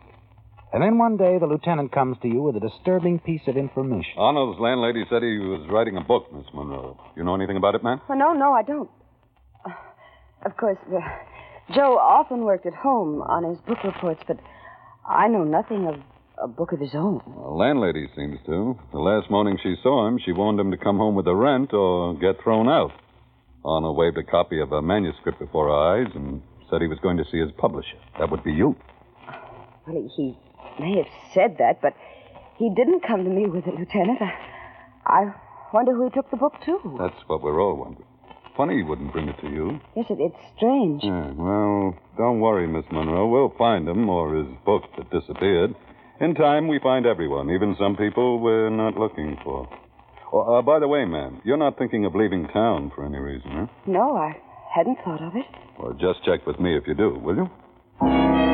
And 0.74 0.82
then 0.82 0.98
one 0.98 1.18
day 1.18 1.38
the 1.38 1.46
lieutenant 1.46 1.92
comes 1.92 2.18
to 2.24 2.28
you 2.28 2.42
with 2.42 2.56
a 2.56 2.60
disturbing 2.60 3.20
piece 3.20 3.48
of 3.48 3.56
information. 3.56 4.14
Arnold's 4.18 4.60
landlady 4.60 5.06
said 5.08 5.22
he 5.22 5.38
was 5.38 5.68
writing 5.70 5.98
a 5.98 6.02
book, 6.02 6.34
Miss 6.34 6.48
Monroe. 6.54 7.00
You 7.16 7.24
know 7.24 7.36
anything 7.36 7.58
about 7.58 7.76
it, 7.76 7.84
ma'am? 7.84 8.02
Oh, 8.10 8.16
no, 8.16 8.34
no, 8.34 8.54
I 8.54 8.64
don't. 8.64 8.90
Uh, 9.64 9.70
Of 10.46 10.58
course, 10.58 10.80
uh, 10.92 11.00
Joe 11.72 11.98
often 11.98 12.44
worked 12.44 12.66
at 12.66 12.74
home 12.74 13.22
on 13.22 13.44
his 13.44 13.58
book 13.60 13.84
reports, 13.84 14.22
but 14.28 14.38
I 15.08 15.28
know 15.28 15.44
nothing 15.44 15.88
of 15.88 15.96
a 16.42 16.48
book 16.48 16.72
of 16.72 16.80
his 16.80 16.94
own. 16.94 17.22
The 17.26 17.42
landlady 17.42 18.08
seems 18.16 18.40
to. 18.46 18.78
The 18.92 19.00
last 19.00 19.30
morning 19.30 19.58
she 19.62 19.76
saw 19.82 20.08
him, 20.08 20.20
she 20.24 20.32
warned 20.32 20.60
him 20.60 20.72
to 20.72 20.78
come 20.78 20.98
home 20.98 21.16
with 21.16 21.26
the 21.26 21.36
rent 21.36 21.74
or 21.74 22.16
get 22.16 22.42
thrown 22.44 22.68
out. 22.68 22.92
Arnold 23.64 23.96
waved 23.98 24.18
a 24.18 24.24
copy 24.24 24.60
of 24.60 24.72
a 24.74 24.82
manuscript 24.82 25.40
before 25.40 25.68
her 25.68 26.02
eyes 26.02 26.12
and 26.16 26.42
said 26.70 26.82
he 26.82 26.88
was 26.88 27.00
going 27.00 27.18
to 27.18 27.24
see 27.32 27.40
his 27.40 27.52
publisher. 27.58 27.98
That 28.20 28.30
would 28.30 28.44
be 28.44 28.52
you. 28.52 28.76
Well, 29.88 30.10
he, 30.16 30.36
he 30.78 30.84
may 30.84 30.98
have 30.98 31.08
said 31.34 31.58
that, 31.60 31.82
but 31.82 31.94
he 32.58 32.70
didn't 32.76 33.02
come 33.08 33.24
to 33.24 33.30
me 33.30 33.46
with 33.46 33.68
it, 33.68 33.76
Lieutenant. 33.76 34.20
I, 34.22 34.34
I 35.06 35.34
wonder 35.74 35.94
who 35.94 36.06
he 36.06 36.10
took 36.10 36.30
the 36.30 36.38
book 36.38 36.54
to. 36.66 36.98
That's 37.00 37.22
what 37.28 37.42
we're 37.42 37.62
all 37.62 37.78
wondering. 37.78 38.08
Funny 38.56 38.78
he 38.78 38.84
wouldn't 38.84 39.12
bring 39.12 39.30
it 39.30 39.40
to 39.42 39.50
you. 39.50 39.80
Yes, 39.96 40.06
it, 40.10 40.18
it's 40.20 40.36
strange. 40.58 41.02
Yeah, 41.04 41.32
well, 41.36 41.98
don't 42.18 42.40
worry, 42.40 42.68
Miss 42.68 42.86
Monroe. 42.92 43.28
We'll 43.28 43.54
find 43.58 43.88
him 43.88 44.08
or 44.10 44.36
his 44.36 44.48
book 44.66 44.84
that 44.98 45.10
disappeared. 45.10 45.74
In 46.22 46.36
time, 46.36 46.68
we 46.68 46.80
find 46.80 47.06
everyone, 47.06 47.50
even 47.50 47.76
some 47.80 47.96
people 47.96 48.40
we're 48.40 48.70
not 48.70 48.96
looking 48.96 49.38
for. 49.44 49.68
Oh, 50.32 50.60
uh, 50.60 50.62
by 50.62 50.80
the 50.80 50.88
way, 50.88 51.06
ma'am, 51.06 51.42
you're 51.44 51.58
not 51.58 51.78
thinking 51.78 52.06
of 52.06 52.16
leaving 52.16 52.48
town 52.48 52.92
for 52.96 53.06
any 53.06 53.18
reason, 53.18 53.52
huh? 53.52 53.68
No, 53.88 54.16
I 54.16 54.36
hadn't 54.74 54.98
thought 55.04 55.22
of 55.22 55.36
it. 55.36 55.46
Well, 55.80 55.94
just 55.94 56.24
check 56.24 56.46
with 56.46 56.60
me 56.60 56.78
if 56.78 56.88
you 56.88 56.94
do, 56.94 57.18
will 57.20 57.36
you? 57.36 58.53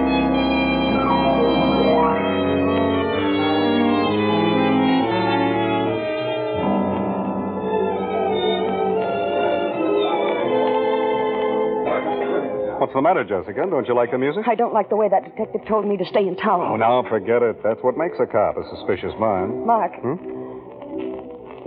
What's 12.89 12.97
the 12.97 13.01
matter, 13.05 13.21
Jessica? 13.23 13.69
Don't 13.69 13.85
you 13.87 13.93
like 13.93 14.09
the 14.09 14.17
music? 14.17 14.47
I 14.49 14.55
don't 14.55 14.73
like 14.73 14.89
the 14.89 14.95
way 14.97 15.05
that 15.13 15.21
detective 15.21 15.61
told 15.69 15.85
me 15.85 15.93
to 15.97 16.05
stay 16.09 16.25
in 16.25 16.33
town. 16.35 16.73
Oh, 16.73 16.75
now 16.75 17.05
forget 17.07 17.43
it. 17.45 17.61
That's 17.61 17.77
what 17.85 17.93
makes 18.01 18.17
a 18.17 18.25
cop 18.25 18.57
a 18.57 18.65
suspicious 18.73 19.13
mind. 19.21 19.61
Mark, 19.61 19.93
Hmm? 20.01 20.17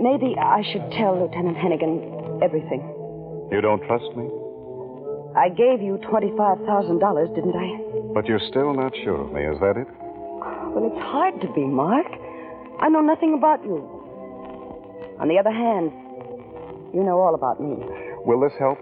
maybe 0.03 0.35
I 0.35 0.59
should 0.67 0.83
tell 0.99 1.15
Lieutenant 1.15 1.55
Hennigan 1.55 2.43
everything. 2.43 2.83
You 3.55 3.61
don't 3.63 3.79
trust 3.87 4.03
me? 4.19 4.27
I 5.39 5.47
gave 5.47 5.79
you 5.79 5.95
$25,000, 6.11 6.67
didn't 7.39 7.55
I? 7.55 8.11
But 8.13 8.27
you're 8.27 8.43
still 8.51 8.73
not 8.75 8.91
sure 9.07 9.23
of 9.23 9.31
me, 9.31 9.47
is 9.47 9.55
that 9.63 9.79
it? 9.79 9.87
Well, 10.75 10.91
it's 10.91 11.01
hard 11.07 11.39
to 11.39 11.47
be, 11.55 11.63
Mark. 11.63 12.05
I 12.83 12.89
know 12.91 12.99
nothing 12.99 13.33
about 13.33 13.63
you. 13.63 13.79
On 15.23 15.29
the 15.31 15.39
other 15.39 15.55
hand, 15.55 15.87
you 16.93 16.99
know 17.01 17.15
all 17.23 17.33
about 17.33 17.61
me. 17.63 17.79
Will 18.27 18.41
this 18.43 18.51
help? 18.59 18.77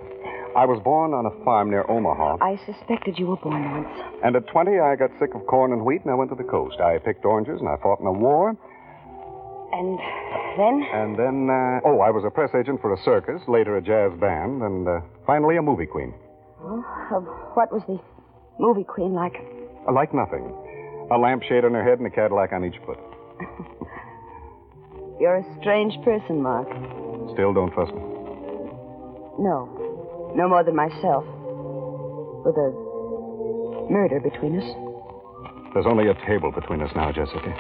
I 0.55 0.65
was 0.65 0.81
born 0.84 1.13
on 1.13 1.25
a 1.25 1.31
farm 1.46 1.70
near 1.70 1.86
Omaha, 1.89 2.38
I 2.41 2.60
suspected 2.65 3.17
you 3.17 3.27
were 3.27 3.38
born 3.38 3.63
once. 3.72 3.88
and 4.24 4.36
at 4.36 4.48
20 4.48 4.79
I 4.79 4.96
got 4.96 5.10
sick 5.20 5.34
of 5.34 5.46
corn 5.48 5.72
and 5.72 5.86
wheat 5.86 6.01
and 6.01 6.12
I 6.12 6.15
went 6.15 6.29
to 6.31 6.36
the 6.36 6.43
coast. 6.43 6.79
I 6.81 6.98
picked 7.00 7.24
oranges 7.25 7.60
and 7.62 7.70
I 7.70 7.77
fought 7.77 8.00
in 8.01 8.05
a 8.08 8.12
war, 8.12 8.50
And 9.72 9.99
then? 10.60 10.84
and 10.91 11.15
then, 11.17 11.47
uh, 11.49 11.80
oh, 11.88 12.02
I 12.04 12.12
was 12.12 12.23
a 12.25 12.30
press 12.30 12.52
agent 12.54 12.82
for 12.82 12.91
a 12.93 12.97
circus, 13.04 13.41
later 13.47 13.78
a 13.78 13.82
jazz 13.82 14.12
band, 14.19 14.62
and 14.62 14.88
uh, 14.88 14.99
finally 15.25 15.56
a 15.56 15.62
movie 15.62 15.86
queen. 15.88 16.13
Well, 16.62 16.84
uh, 17.15 17.19
what 17.56 17.71
was 17.71 17.82
the 17.88 17.97
movie 18.60 18.84
queen 18.84 19.13
like? 19.13 19.36
Uh, 19.88 19.93
Like 19.93 20.13
nothing. 20.13 20.43
A 21.12 21.17
lampshade 21.17 21.63
on 21.63 21.73
her 21.73 21.84
head 21.84 21.97
and 21.99 22.08
a 22.08 22.12
Cadillac 22.12 22.52
on 22.52 22.65
each 22.65 22.78
foot. 22.86 22.99
You're 25.19 25.38
a 25.38 25.45
strange 25.62 25.93
person, 26.04 26.41
Mark. 26.41 26.67
Still 27.34 27.54
don't 27.54 27.71
trust 27.71 27.93
me. 27.93 28.02
No. 29.39 29.69
No 30.36 30.48
more 30.48 30.63
than 30.63 30.76
myself. 30.76 31.26
With 32.44 32.56
a 32.58 32.72
murder 33.91 34.20
between 34.20 34.60
us. 34.60 34.67
There's 35.74 35.86
only 35.86 36.10
a 36.10 36.15
table 36.26 36.52
between 36.52 36.82
us 36.82 36.91
now, 36.96 37.12
Jessica. 37.12 37.52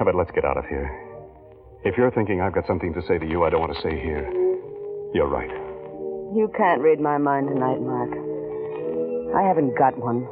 About 0.00 0.14
let's 0.14 0.30
get 0.34 0.44
out 0.44 0.56
of 0.58 0.64
here? 0.66 0.90
If 1.84 1.96
you're 1.96 2.10
thinking 2.10 2.40
I've 2.40 2.54
got 2.54 2.66
something 2.66 2.92
to 2.94 3.02
say 3.06 3.18
to 3.18 3.26
you 3.26 3.44
I 3.44 3.50
don't 3.50 3.60
want 3.60 3.74
to 3.74 3.82
say 3.82 3.94
here, 3.94 4.28
you're 5.14 5.28
right. 5.28 5.50
You 6.34 6.50
can't 6.56 6.82
read 6.82 7.00
my 7.00 7.18
mind 7.18 7.48
tonight, 7.48 7.80
Mark. 7.80 8.10
I 9.34 9.46
haven't 9.46 9.78
got 9.78 9.96
one. 9.96 10.26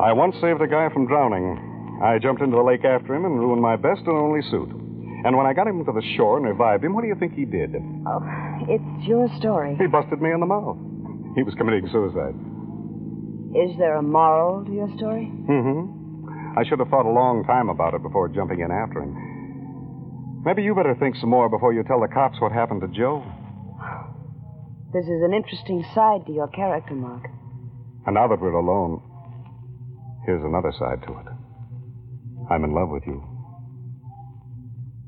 I 0.00 0.12
once 0.12 0.36
saved 0.40 0.60
a 0.60 0.66
guy 0.66 0.88
from 0.92 1.06
drowning. 1.06 2.00
I 2.04 2.18
jumped 2.18 2.42
into 2.42 2.56
the 2.56 2.62
lake 2.62 2.84
after 2.84 3.14
him 3.14 3.24
and 3.24 3.38
ruined 3.38 3.62
my 3.62 3.76
best 3.76 4.00
and 4.04 4.16
only 4.16 4.42
suit. 4.50 4.68
And 5.24 5.36
when 5.36 5.46
I 5.46 5.54
got 5.54 5.66
him 5.66 5.84
to 5.84 5.92
the 5.92 6.04
shore 6.16 6.36
and 6.36 6.46
revived 6.46 6.84
him, 6.84 6.92
what 6.92 7.00
do 7.00 7.08
you 7.08 7.16
think 7.16 7.32
he 7.34 7.46
did? 7.46 7.74
Oh, 8.06 8.20
it's 8.68 9.08
your 9.08 9.28
story. 9.38 9.74
He 9.80 9.86
busted 9.86 10.20
me 10.20 10.30
in 10.32 10.40
the 10.40 10.46
mouth. 10.46 10.76
He 11.34 11.42
was 11.42 11.54
committing 11.56 11.88
suicide. 11.88 12.36
Is 13.56 13.72
there 13.78 13.96
a 13.96 14.02
moral 14.02 14.64
to 14.66 14.72
your 14.72 14.88
story? 14.96 15.32
Mm-hmm. 15.48 16.58
I 16.58 16.64
should 16.68 16.78
have 16.78 16.88
thought 16.88 17.06
a 17.08 17.10
long 17.10 17.44
time 17.44 17.70
about 17.70 17.94
it 17.94 18.02
before 18.02 18.28
jumping 18.28 18.60
in 18.60 18.70
after 18.70 19.00
him. 19.00 19.16
Maybe 20.44 20.62
you 20.62 20.74
better 20.74 20.94
think 20.94 21.16
some 21.16 21.30
more 21.30 21.48
before 21.48 21.72
you 21.72 21.82
tell 21.82 22.00
the 22.00 22.08
cops 22.12 22.40
what 22.40 22.52
happened 22.52 22.82
to 22.82 22.88
Joe. 22.88 23.24
This 24.92 25.04
is 25.04 25.24
an 25.24 25.32
interesting 25.32 25.84
side 25.94 26.26
to 26.26 26.32
your 26.32 26.48
character, 26.48 26.94
Mark. 26.94 27.24
And 28.06 28.14
now 28.14 28.28
that 28.28 28.40
we're 28.40 28.52
alone, 28.52 29.02
here's 30.26 30.44
another 30.44 30.72
side 30.78 31.02
to 31.06 31.12
it. 31.18 31.26
I'm 32.50 32.64
in 32.64 32.72
love 32.74 32.88
with 32.90 33.04
you. 33.06 33.22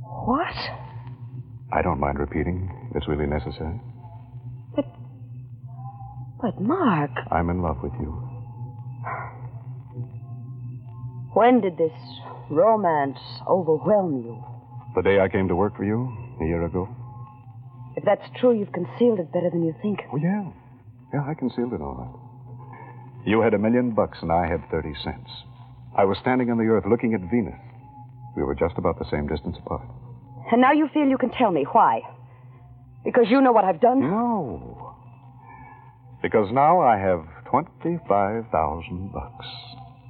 What? 0.03 0.55
I 1.73 1.83
don't 1.83 2.01
mind 2.01 2.19
repeating 2.19 2.71
if 2.91 2.97
it's 2.97 3.09
really 3.09 3.27
necessary. 3.27 3.81
But, 4.75 4.87
But, 6.41 6.61
Mark, 6.61 7.11
I'm 7.31 7.51
in 7.51 7.61
love 7.63 7.79
with 7.83 7.93
you. 8.01 8.11
when 11.35 11.61
did 11.61 11.77
this 11.77 11.93
romance 12.51 13.19
overwhelm 13.47 14.23
you? 14.25 14.43
The 14.95 15.03
day 15.03 15.21
I 15.21 15.29
came 15.29 15.49
to 15.49 15.55
work 15.57 15.77
for 15.77 15.85
you, 15.85 16.09
a 16.41 16.45
year 16.45 16.65
ago. 16.65 16.89
If 17.97 18.05
that's 18.05 18.25
true, 18.41 18.53
you've 18.59 18.73
concealed 18.73 19.19
it 19.21 19.33
better 19.33 19.51
than 19.51 19.65
you 19.65 19.75
think. 19.83 20.01
Oh, 20.13 20.17
yeah. 20.17 20.51
Yeah, 21.13 21.25
I 21.29 21.35
concealed 21.35 21.73
it 21.73 21.81
all 21.81 21.95
right. 21.95 22.28
You 23.25 23.41
had 23.41 23.55
a 23.55 23.59
million 23.59 23.91
bucks 23.93 24.19
and 24.23 24.33
I 24.33 24.47
had 24.47 24.63
30 24.71 24.95
cents. 25.03 25.31
I 25.97 26.05
was 26.05 26.19
standing 26.21 26.51
on 26.51 26.59
the 26.59 26.65
earth 26.65 26.85
looking 26.89 27.15
at 27.15 27.21
Venus. 27.31 27.59
We 28.37 28.43
were 28.43 28.55
just 28.55 28.75
about 28.79 28.99
the 28.99 29.05
same 29.11 29.27
distance 29.27 29.57
apart. 29.59 29.83
And 30.53 30.61
now 30.61 30.73
you 30.73 30.89
feel 30.95 31.07
you 31.07 31.19
can 31.19 31.31
tell 31.31 31.51
me 31.51 31.67
why. 31.73 32.03
Because 33.05 33.27
you 33.29 33.41
know 33.41 33.53
what 33.53 33.65
I've 33.65 33.81
done? 33.81 34.01
No. 34.01 34.95
Because 36.23 36.51
now 36.53 36.81
I 36.81 36.99
have 36.99 37.25
25,000 37.51 39.13
bucks. 39.13 39.47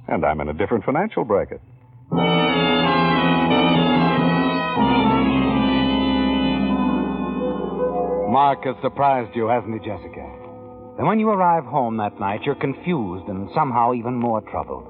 And 0.07 0.25
I'm 0.25 0.41
in 0.41 0.49
a 0.49 0.53
different 0.53 0.83
financial 0.85 1.23
bracket. 1.23 1.61
Mark 8.29 8.63
has 8.63 8.75
surprised 8.81 9.35
you, 9.35 9.47
hasn't 9.47 9.73
he, 9.73 9.79
Jessica? 9.87 10.18
Then 10.99 11.07
when 11.07 11.19
you 11.21 11.29
arrive 11.29 11.63
home 11.63 11.95
that 11.95 12.19
night, 12.19 12.41
you're 12.43 12.55
confused 12.55 13.29
and 13.29 13.47
somehow 13.55 13.93
even 13.93 14.15
more 14.15 14.41
troubled. 14.41 14.85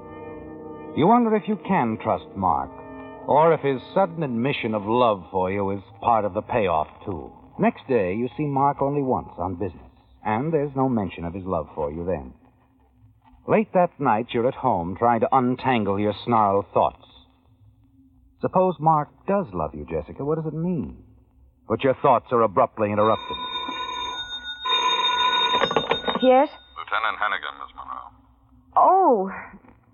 You 0.96 1.06
wonder 1.06 1.36
if 1.36 1.46
you 1.46 1.56
can 1.68 1.98
trust 2.02 2.26
Mark, 2.34 2.68
or 3.28 3.54
if 3.54 3.60
his 3.60 3.80
sudden 3.94 4.24
admission 4.24 4.74
of 4.74 4.82
love 4.86 5.22
for 5.30 5.52
you 5.52 5.70
is 5.70 5.80
part 6.00 6.24
of 6.24 6.34
the 6.34 6.42
payoff, 6.42 6.88
too. 7.04 7.30
Next 7.60 7.86
day, 7.86 8.12
you 8.14 8.28
see 8.36 8.46
Mark 8.46 8.82
only 8.82 9.02
once 9.02 9.30
on 9.38 9.54
business, 9.54 9.92
and 10.26 10.52
there's 10.52 10.74
no 10.74 10.88
mention 10.88 11.24
of 11.24 11.32
his 11.32 11.44
love 11.44 11.68
for 11.76 11.92
you 11.92 12.04
then. 12.04 12.34
Late 13.46 13.72
that 13.74 14.00
night, 14.00 14.26
you're 14.32 14.48
at 14.48 14.54
home 14.54 14.96
trying 14.98 15.20
to 15.20 15.28
untangle 15.30 16.00
your 16.00 16.14
snarled 16.24 16.66
thoughts. 16.74 17.06
Suppose 18.40 18.74
Mark 18.80 19.10
does 19.28 19.46
love 19.54 19.76
you, 19.76 19.86
Jessica. 19.88 20.24
What 20.24 20.42
does 20.42 20.52
it 20.52 20.56
mean? 20.56 21.04
But 21.68 21.84
your 21.84 21.94
thoughts 22.02 22.32
are 22.32 22.42
abruptly 22.42 22.90
interrupted. 22.90 23.36
Yes? 26.22 26.48
Lieutenant 26.76 27.16
Hennigan, 27.20 27.54
Miss 27.60 27.72
Monroe. 27.76 28.12
Oh, 28.76 29.30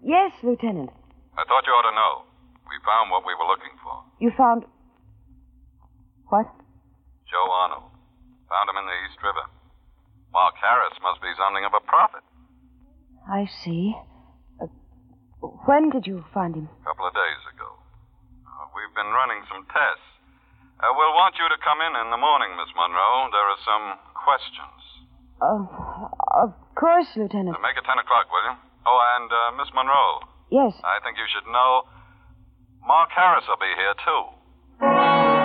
yes, 0.03 0.33
Lieutenant. 0.43 0.91
I 1.39 1.43
thought 1.47 1.65
you 1.67 1.73
ought 1.73 1.89
to 1.89 1.95
know. 1.95 2.27
We 2.67 2.77
found 2.83 3.11
what 3.15 3.23
we 3.23 3.35
were 3.39 3.47
looking 3.47 3.75
for. 3.83 4.03
You 4.19 4.33
found. 4.37 4.67
What? 6.29 6.47
Joe 7.31 7.47
Arnold. 7.47 7.91
Found 8.51 8.67
him 8.71 8.79
in 8.79 8.87
the 8.87 8.99
East 9.07 9.19
River. 9.23 9.47
Mark 10.35 10.55
Harris 10.59 10.95
must 11.03 11.23
be 11.23 11.31
something 11.39 11.63
of 11.65 11.75
a 11.75 11.83
prophet. 11.87 12.23
I 13.31 13.47
see. 13.63 13.95
Uh, 14.59 14.71
when 15.67 15.91
did 15.91 16.07
you 16.07 16.25
find 16.35 16.55
him? 16.55 16.69
A 16.83 16.85
couple 16.91 17.07
of 17.07 17.15
days 17.15 17.43
ago. 17.55 17.71
Uh, 18.47 18.67
we've 18.75 18.95
been 18.95 19.11
running 19.15 19.43
some 19.51 19.67
tests. 19.71 20.07
Uh, 20.79 20.93
we'll 20.93 21.17
want 21.17 21.39
you 21.39 21.47
to 21.49 21.59
come 21.65 21.81
in 21.81 21.95
in 21.97 22.11
the 22.13 22.21
morning, 22.21 22.53
Miss 22.59 22.71
Monroe. 22.77 23.31
There 23.33 23.49
are 23.49 23.63
some 23.65 23.87
questions. 24.15 24.96
Uh, 25.41 25.67
of 26.43 26.55
course, 26.75 27.07
Lieutenant. 27.17 27.57
Uh, 27.57 27.61
make 27.61 27.77
it 27.77 27.85
10 27.85 27.99
o'clock, 27.99 28.27
will 28.33 28.45
you? 28.51 28.57
Oh, 28.87 28.99
and 29.19 29.29
uh, 29.31 29.57
Miss 29.59 29.69
Monroe. 29.75 30.21
Yes. 30.51 30.73
I 30.85 31.03
think 31.05 31.19
you 31.19 31.27
should 31.29 31.51
know 31.51 31.83
Mark 32.87 33.11
Harris 33.15 33.45
will 33.49 33.61
be 33.61 33.73
here, 33.77 33.95
too. 34.05 35.37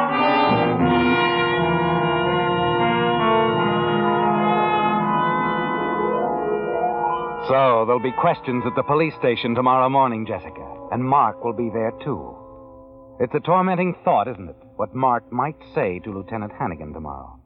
So, 7.49 7.83
there'll 7.85 7.99
be 7.99 8.13
questions 8.13 8.63
at 8.65 8.75
the 8.75 8.83
police 8.83 9.13
station 9.19 9.55
tomorrow 9.55 9.89
morning, 9.89 10.25
Jessica. 10.25 10.87
And 10.91 11.03
Mark 11.03 11.43
will 11.43 11.53
be 11.53 11.69
there, 11.73 11.91
too. 12.03 12.37
It's 13.19 13.33
a 13.33 13.39
tormenting 13.39 13.95
thought, 14.05 14.27
isn't 14.27 14.49
it? 14.49 14.55
What 14.77 14.95
Mark 14.95 15.31
might 15.33 15.57
say 15.75 15.99
to 15.99 16.11
Lieutenant 16.13 16.53
Hannigan 16.57 16.93
tomorrow. 16.93 17.39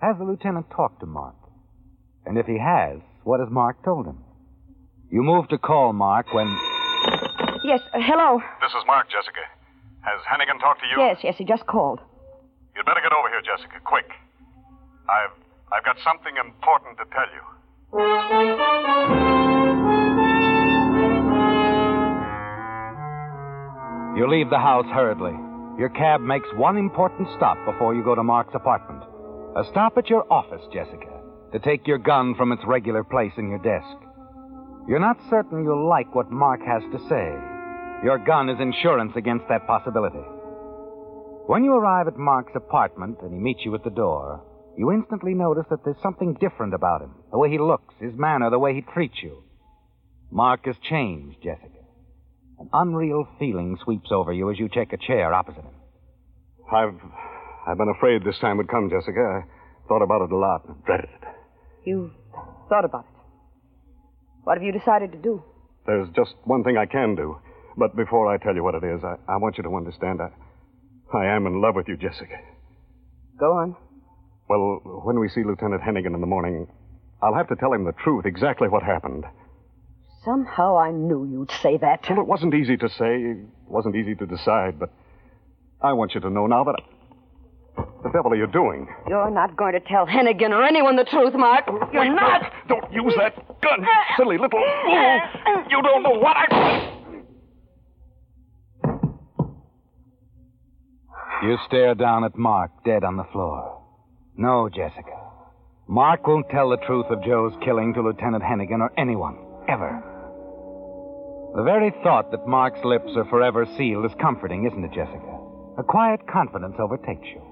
Has 0.00 0.16
the 0.18 0.24
lieutenant 0.24 0.66
talked 0.70 1.00
to 1.00 1.06
Mark? 1.06 1.34
And 2.26 2.38
if 2.38 2.46
he 2.46 2.58
has, 2.58 2.98
what 3.24 3.40
has 3.40 3.48
Mark 3.50 3.82
told 3.84 4.06
him? 4.06 4.18
You 5.10 5.22
move 5.22 5.48
to 5.48 5.58
call 5.58 5.92
Mark 5.92 6.32
when. 6.32 6.46
Yes, 7.64 7.80
uh, 7.92 7.98
hello. 8.00 8.40
This 8.60 8.70
is 8.70 8.84
Mark, 8.86 9.08
Jessica. 9.10 9.42
Has 10.02 10.20
Hannigan 10.28 10.58
talked 10.58 10.80
to 10.80 10.86
you? 10.86 10.96
Yes, 11.02 11.18
yes, 11.22 11.34
he 11.36 11.44
just 11.44 11.66
called. 11.66 12.00
You'd 12.76 12.86
better 12.86 13.00
get 13.02 13.12
over 13.12 13.28
here, 13.28 13.42
Jessica, 13.42 13.80
quick. 13.84 14.08
I've 15.08 15.34
I've 15.72 15.84
got 15.84 15.96
something 16.04 16.34
important 16.36 16.98
to 16.98 17.04
tell 17.10 17.28
you. 17.34 18.50
You 24.16 24.28
leave 24.28 24.50
the 24.50 24.58
house 24.58 24.86
hurriedly. 24.92 25.32
Your 25.78 25.88
cab 25.88 26.20
makes 26.20 26.46
one 26.54 26.76
important 26.76 27.28
stop 27.36 27.56
before 27.64 27.94
you 27.94 28.04
go 28.04 28.14
to 28.14 28.22
Mark's 28.22 28.54
apartment. 28.54 29.02
A 29.56 29.64
stop 29.70 29.96
at 29.96 30.10
your 30.10 30.30
office, 30.30 30.60
Jessica, 30.72 31.19
to 31.52 31.58
take 31.58 31.86
your 31.86 31.98
gun 31.98 32.34
from 32.36 32.52
its 32.52 32.62
regular 32.66 33.04
place 33.04 33.32
in 33.36 33.48
your 33.48 33.58
desk. 33.58 33.96
You're 34.88 35.00
not 35.00 35.18
certain 35.28 35.64
you'll 35.64 35.88
like 35.88 36.14
what 36.14 36.30
Mark 36.30 36.60
has 36.66 36.82
to 36.92 36.98
say. 37.08 37.34
Your 38.04 38.18
gun 38.18 38.48
is 38.48 38.60
insurance 38.60 39.12
against 39.16 39.46
that 39.48 39.66
possibility. 39.66 40.24
When 41.46 41.64
you 41.64 41.72
arrive 41.72 42.08
at 42.08 42.16
Mark's 42.16 42.54
apartment 42.54 43.18
and 43.22 43.32
he 43.32 43.38
meets 43.38 43.60
you 43.64 43.74
at 43.74 43.84
the 43.84 43.90
door, 43.90 44.42
you 44.78 44.92
instantly 44.92 45.34
notice 45.34 45.66
that 45.70 45.84
there's 45.84 46.00
something 46.02 46.34
different 46.40 46.74
about 46.74 47.02
him. 47.02 47.10
The 47.30 47.38
way 47.38 47.50
he 47.50 47.58
looks, 47.58 47.94
his 48.00 48.14
manner, 48.14 48.50
the 48.50 48.58
way 48.58 48.74
he 48.74 48.82
treats 48.82 49.22
you. 49.22 49.42
Mark 50.30 50.64
has 50.66 50.76
changed, 50.88 51.38
Jessica. 51.42 51.84
An 52.58 52.70
unreal 52.72 53.26
feeling 53.38 53.76
sweeps 53.82 54.10
over 54.12 54.32
you 54.32 54.50
as 54.50 54.58
you 54.58 54.68
take 54.68 54.92
a 54.92 54.96
chair 54.96 55.34
opposite 55.34 55.64
him. 55.64 55.74
I've 56.72 57.00
I've 57.66 57.78
been 57.78 57.88
afraid 57.88 58.24
this 58.24 58.38
time 58.40 58.56
would 58.56 58.68
come, 58.68 58.88
Jessica. 58.88 59.42
I 59.42 59.88
thought 59.88 60.02
about 60.02 60.22
it 60.22 60.32
a 60.32 60.36
lot 60.36 60.68
and 60.68 60.82
dreaded 60.84 61.10
it. 61.10 61.29
You 61.84 62.10
thought 62.68 62.84
about 62.84 63.04
it. 63.04 63.20
What 64.44 64.56
have 64.56 64.62
you 64.62 64.72
decided 64.72 65.12
to 65.12 65.18
do? 65.18 65.42
There's 65.86 66.08
just 66.14 66.34
one 66.44 66.64
thing 66.64 66.76
I 66.76 66.86
can 66.86 67.14
do. 67.14 67.38
But 67.76 67.96
before 67.96 68.32
I 68.32 68.36
tell 68.36 68.54
you 68.54 68.62
what 68.62 68.74
it 68.74 68.84
is, 68.84 69.02
I, 69.04 69.16
I 69.32 69.36
want 69.36 69.56
you 69.56 69.62
to 69.64 69.74
understand 69.74 70.20
I 70.20 70.30
I 71.12 71.26
am 71.26 71.46
in 71.46 71.60
love 71.60 71.74
with 71.74 71.88
you, 71.88 71.96
Jessica. 71.96 72.38
Go 73.38 73.52
on. 73.52 73.76
Well, 74.48 74.80
when 75.04 75.18
we 75.18 75.28
see 75.28 75.42
Lieutenant 75.44 75.82
Hennigan 75.82 76.14
in 76.14 76.20
the 76.20 76.26
morning, 76.26 76.68
I'll 77.22 77.34
have 77.34 77.48
to 77.48 77.56
tell 77.56 77.72
him 77.72 77.84
the 77.84 77.92
truth, 77.92 78.26
exactly 78.26 78.68
what 78.68 78.82
happened. 78.82 79.24
Somehow 80.24 80.78
I 80.78 80.90
knew 80.90 81.24
you'd 81.24 81.50
say 81.62 81.78
that. 81.78 82.06
Well, 82.08 82.20
it 82.20 82.26
wasn't 82.26 82.54
easy 82.54 82.76
to 82.76 82.88
say, 82.88 83.22
it 83.22 83.38
wasn't 83.66 83.96
easy 83.96 84.14
to 84.16 84.26
decide, 84.26 84.78
but 84.78 84.92
I 85.80 85.94
want 85.94 86.14
you 86.14 86.20
to 86.20 86.30
know 86.30 86.46
now 86.46 86.64
that. 86.64 86.76
I... 86.78 86.99
What 88.00 88.12
the 88.14 88.16
devil 88.18 88.32
are 88.32 88.36
you 88.36 88.46
doing? 88.46 88.88
You're 89.06 89.30
not 89.30 89.56
going 89.58 89.74
to 89.74 89.80
tell 89.80 90.06
Hennigan 90.06 90.50
or 90.52 90.64
anyone 90.64 90.96
the 90.96 91.04
truth, 91.04 91.34
Mark. 91.34 91.64
You're 91.92 92.00
Wait, 92.00 92.08
not. 92.14 92.50
no, 92.66 92.80
Don't 92.80 92.90
use 92.94 93.12
that 93.18 93.36
gun, 93.60 93.86
silly 94.16 94.38
little 94.38 94.58
fool. 94.84 95.20
You 95.68 95.82
don't 95.82 96.02
know 96.02 96.18
what 96.18 96.34
I. 96.34 96.96
You 101.42 101.58
stare 101.66 101.94
down 101.94 102.24
at 102.24 102.38
Mark, 102.38 102.70
dead 102.86 103.04
on 103.04 103.18
the 103.18 103.24
floor. 103.32 103.82
No, 104.34 104.70
Jessica. 104.70 105.18
Mark 105.86 106.26
won't 106.26 106.48
tell 106.48 106.70
the 106.70 106.78
truth 106.86 107.06
of 107.10 107.22
Joe's 107.22 107.52
killing 107.62 107.92
to 107.94 108.00
Lieutenant 108.02 108.42
Hennigan 108.42 108.80
or 108.80 108.92
anyone, 108.98 109.36
ever. 109.68 110.02
The 111.54 111.62
very 111.64 111.90
thought 112.02 112.30
that 112.30 112.46
Mark's 112.46 112.82
lips 112.82 113.10
are 113.16 113.26
forever 113.26 113.66
sealed 113.76 114.06
is 114.06 114.12
comforting, 114.22 114.64
isn't 114.66 114.84
it, 114.84 114.92
Jessica? 114.92 115.38
A 115.76 115.82
quiet 115.82 116.20
confidence 116.26 116.76
overtakes 116.78 117.26
you. 117.26 117.42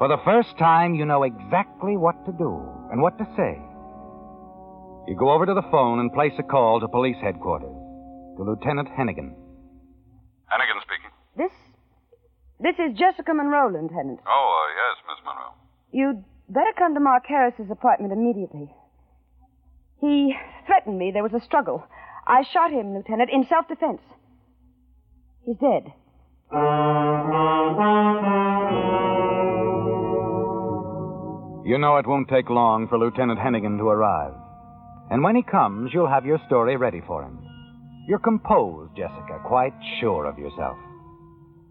For 0.00 0.08
the 0.08 0.16
first 0.24 0.56
time, 0.56 0.94
you 0.94 1.04
know 1.04 1.24
exactly 1.24 1.98
what 1.98 2.24
to 2.24 2.32
do 2.32 2.56
and 2.90 3.02
what 3.02 3.18
to 3.18 3.24
say. 3.36 3.60
You 5.06 5.14
go 5.14 5.30
over 5.30 5.44
to 5.44 5.52
the 5.52 5.68
phone 5.70 6.00
and 6.00 6.10
place 6.10 6.32
a 6.38 6.42
call 6.42 6.80
to 6.80 6.88
police 6.88 7.18
headquarters, 7.20 7.76
to 8.38 8.42
Lieutenant 8.42 8.88
Hennigan. 8.88 9.36
Hannigan 10.48 10.80
speaking. 10.80 11.12
This. 11.36 11.52
This 12.60 12.76
is 12.80 12.98
Jessica 12.98 13.34
Monroe, 13.34 13.68
Lieutenant. 13.68 14.20
Oh, 14.26 14.48
uh, 14.56 14.68
yes, 14.72 14.96
Miss 15.04 15.20
Monroe. 15.22 15.52
You'd 15.92 16.24
better 16.48 16.72
come 16.78 16.94
to 16.94 17.00
Mark 17.00 17.24
Harris's 17.28 17.70
apartment 17.70 18.14
immediately. 18.14 18.72
He 20.00 20.34
threatened 20.64 20.98
me. 20.98 21.10
There 21.12 21.22
was 21.22 21.34
a 21.34 21.44
struggle. 21.44 21.84
I 22.26 22.44
shot 22.54 22.70
him, 22.70 22.94
Lieutenant, 22.94 23.28
in 23.30 23.44
self 23.46 23.68
defense. 23.68 24.00
He's 25.44 25.56
dead. 25.58 25.92
You 31.70 31.78
know 31.78 31.98
it 31.98 32.06
won't 32.08 32.28
take 32.28 32.50
long 32.50 32.88
for 32.88 32.98
Lieutenant 32.98 33.38
Hennigan 33.38 33.78
to 33.78 33.84
arrive. 33.84 34.34
And 35.08 35.22
when 35.22 35.36
he 35.36 35.42
comes, 35.44 35.92
you'll 35.94 36.08
have 36.08 36.26
your 36.26 36.40
story 36.48 36.76
ready 36.76 37.00
for 37.06 37.22
him. 37.22 37.38
You're 38.08 38.18
composed, 38.18 38.96
Jessica, 38.96 39.38
quite 39.46 39.72
sure 40.00 40.26
of 40.26 40.36
yourself. 40.36 40.76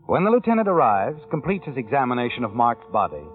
When 0.05 0.23
the 0.23 0.31
lieutenant 0.31 0.69
arrives, 0.69 1.19
completes 1.29 1.65
his 1.65 1.75
examination 1.75 2.45
of 2.45 2.53
Mark's 2.53 2.89
body, 2.93 3.25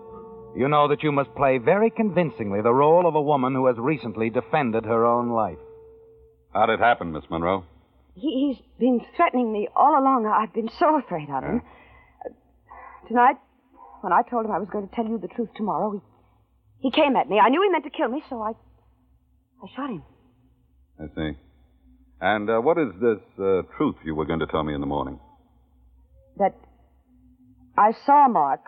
you 0.56 0.66
know 0.68 0.88
that 0.88 1.02
you 1.02 1.12
must 1.12 1.34
play 1.34 1.58
very 1.58 1.90
convincingly 1.90 2.62
the 2.62 2.72
role 2.72 3.06
of 3.06 3.14
a 3.14 3.20
woman 3.20 3.52
who 3.52 3.66
has 3.66 3.76
recently 3.76 4.30
defended 4.30 4.86
her 4.86 5.04
own 5.04 5.28
life. 5.28 5.58
How'd 6.54 6.70
it 6.70 6.80
happen, 6.80 7.12
Miss 7.12 7.24
Monroe? 7.28 7.66
He, 8.14 8.54
he's 8.54 8.66
been 8.80 9.04
threatening 9.16 9.52
me 9.52 9.68
all 9.76 10.00
along. 10.00 10.24
I've 10.24 10.54
been 10.54 10.70
so 10.78 10.96
afraid 10.96 11.28
of 11.28 11.44
him. 11.44 11.60
Uh, 12.24 12.30
tonight, 13.06 13.36
when 14.00 14.14
I 14.14 14.22
told 14.22 14.46
him 14.46 14.50
I 14.50 14.58
was 14.58 14.68
going 14.72 14.88
to 14.88 14.94
tell 14.94 15.04
you 15.04 15.18
the 15.18 15.28
truth 15.28 15.50
tomorrow, 15.54 15.92
he, 15.92 16.13
he 16.80 16.90
came 16.90 17.16
at 17.16 17.28
me. 17.28 17.38
I 17.38 17.48
knew 17.48 17.62
he 17.62 17.70
meant 17.70 17.84
to 17.84 17.90
kill 17.90 18.08
me, 18.08 18.22
so 18.28 18.40
I, 18.40 18.50
I 18.50 19.66
shot 19.74 19.90
him. 19.90 20.02
I 21.00 21.06
see. 21.14 21.38
And 22.20 22.48
uh, 22.48 22.60
what 22.60 22.78
is 22.78 22.88
this 23.00 23.18
uh, 23.38 23.62
truth 23.76 23.96
you 24.04 24.14
were 24.14 24.24
going 24.24 24.40
to 24.40 24.46
tell 24.46 24.62
me 24.62 24.74
in 24.74 24.80
the 24.80 24.86
morning? 24.86 25.18
That 26.38 26.54
I 27.76 27.92
saw 28.06 28.28
Mark 28.28 28.60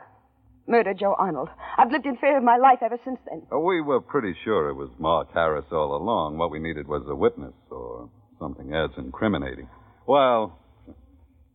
murder 0.66 0.94
Joe 0.94 1.14
Arnold. 1.18 1.48
I've 1.78 1.90
lived 1.90 2.06
in 2.06 2.16
fear 2.16 2.36
of 2.36 2.44
my 2.44 2.56
life 2.56 2.78
ever 2.82 2.98
since 3.04 3.18
then. 3.28 3.42
Oh, 3.52 3.60
we 3.60 3.80
were 3.80 4.00
pretty 4.00 4.34
sure 4.44 4.68
it 4.68 4.74
was 4.74 4.90
Mark 4.98 5.28
Harris 5.32 5.66
all 5.70 5.96
along. 5.96 6.38
What 6.38 6.50
we 6.50 6.58
needed 6.58 6.88
was 6.88 7.02
a 7.08 7.14
witness 7.14 7.54
or 7.70 8.10
something 8.38 8.74
as 8.74 8.90
incriminating. 8.98 9.68
Well, 10.06 10.58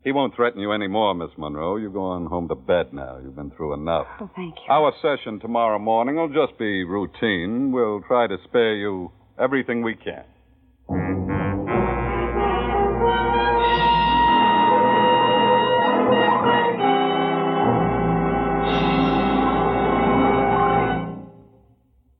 he 0.03 0.11
won't 0.11 0.35
threaten 0.35 0.59
you 0.59 0.71
anymore, 0.71 1.13
Miss 1.13 1.29
Monroe. 1.37 1.77
You 1.77 1.89
go 1.89 2.03
on 2.03 2.25
home 2.25 2.47
to 2.47 2.55
bed 2.55 2.91
now. 2.91 3.19
You've 3.23 3.35
been 3.35 3.51
through 3.51 3.73
enough. 3.73 4.07
Oh, 4.19 4.29
thank 4.35 4.55
you. 4.55 4.71
Our 4.73 4.93
session 5.01 5.39
tomorrow 5.39 5.77
morning 5.79 6.15
will 6.15 6.29
just 6.29 6.57
be 6.57 6.83
routine. 6.83 7.71
We'll 7.71 8.01
try 8.07 8.27
to 8.27 8.37
spare 8.45 8.75
you 8.75 9.11
everything 9.39 9.83
we 9.83 9.95
can. 9.95 10.23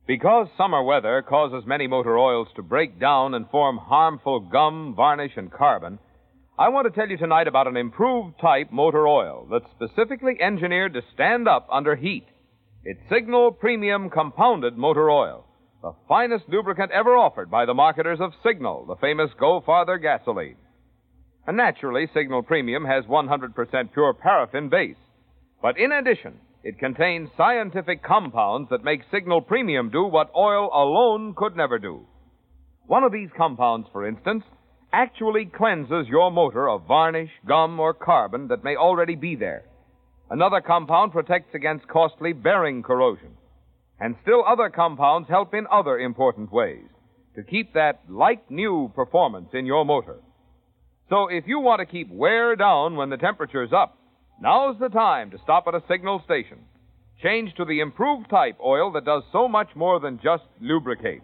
Because 0.06 0.48
summer 0.58 0.82
weather 0.82 1.22
causes 1.26 1.64
many 1.66 1.86
motor 1.86 2.18
oils 2.18 2.48
to 2.56 2.62
break 2.62 3.00
down 3.00 3.34
and 3.34 3.48
form 3.48 3.78
harmful 3.78 4.40
gum, 4.40 4.94
varnish, 4.94 5.32
and 5.36 5.50
carbon, 5.50 5.98
I 6.58 6.68
want 6.68 6.86
to 6.86 7.00
tell 7.00 7.08
you 7.08 7.16
tonight 7.16 7.48
about 7.48 7.66
an 7.66 7.78
improved 7.78 8.38
type 8.38 8.70
motor 8.70 9.08
oil 9.08 9.48
that's 9.50 9.64
specifically 9.70 10.36
engineered 10.38 10.92
to 10.92 11.02
stand 11.14 11.48
up 11.48 11.66
under 11.72 11.96
heat. 11.96 12.26
It's 12.84 13.00
Signal 13.10 13.52
Premium 13.52 14.10
Compounded 14.10 14.76
Motor 14.76 15.10
Oil, 15.10 15.46
the 15.80 15.94
finest 16.08 16.44
lubricant 16.48 16.90
ever 16.90 17.16
offered 17.16 17.50
by 17.50 17.64
the 17.64 17.72
marketers 17.72 18.20
of 18.20 18.34
Signal, 18.44 18.84
the 18.84 18.96
famous 18.96 19.30
Go 19.40 19.62
Farther 19.64 19.96
gasoline. 19.96 20.56
And 21.46 21.56
naturally, 21.56 22.06
Signal 22.12 22.42
Premium 22.42 22.84
has 22.84 23.06
100% 23.06 23.92
pure 23.94 24.12
paraffin 24.12 24.68
base. 24.68 24.96
But 25.62 25.78
in 25.78 25.90
addition, 25.90 26.38
It 26.64 26.78
contains 26.78 27.28
scientific 27.36 28.04
compounds 28.04 28.70
that 28.70 28.84
make 28.84 29.00
Signal 29.10 29.40
Premium 29.40 29.90
do 29.90 30.04
what 30.04 30.30
oil 30.36 30.70
alone 30.72 31.34
could 31.34 31.56
never 31.56 31.78
do. 31.78 32.06
One 32.86 33.02
of 33.02 33.10
these 33.10 33.30
compounds, 33.36 33.88
for 33.90 34.06
instance, 34.06 34.44
actually 34.92 35.46
cleanses 35.46 36.06
your 36.08 36.30
motor 36.30 36.68
of 36.68 36.86
varnish, 36.86 37.30
gum, 37.46 37.78
or 37.80 37.94
carbon 37.94 38.48
that 38.48 38.64
may 38.64 38.76
already 38.76 39.14
be 39.14 39.36
there. 39.36 39.64
Another 40.30 40.60
compound 40.60 41.12
protects 41.12 41.54
against 41.54 41.88
costly 41.88 42.32
bearing 42.32 42.82
corrosion. 42.82 43.36
And 44.00 44.16
still 44.22 44.44
other 44.46 44.70
compounds 44.70 45.28
help 45.28 45.54
in 45.54 45.66
other 45.70 45.98
important 45.98 46.52
ways 46.52 46.86
to 47.36 47.42
keep 47.42 47.74
that 47.74 48.00
like 48.08 48.50
new 48.50 48.90
performance 48.94 49.48
in 49.52 49.66
your 49.66 49.84
motor. 49.84 50.20
So 51.08 51.28
if 51.28 51.44
you 51.46 51.60
want 51.60 51.80
to 51.80 51.86
keep 51.86 52.10
wear 52.10 52.56
down 52.56 52.96
when 52.96 53.10
the 53.10 53.16
temperature's 53.16 53.72
up, 53.72 53.98
Now's 54.42 54.76
the 54.80 54.88
time 54.88 55.30
to 55.30 55.38
stop 55.44 55.68
at 55.68 55.74
a 55.76 55.84
signal 55.88 56.20
station. 56.24 56.58
Change 57.22 57.54
to 57.54 57.64
the 57.64 57.78
improved 57.78 58.28
type 58.28 58.58
oil 58.60 58.90
that 58.90 59.04
does 59.04 59.22
so 59.30 59.46
much 59.46 59.68
more 59.76 60.00
than 60.00 60.18
just 60.20 60.42
lubricate. 60.60 61.22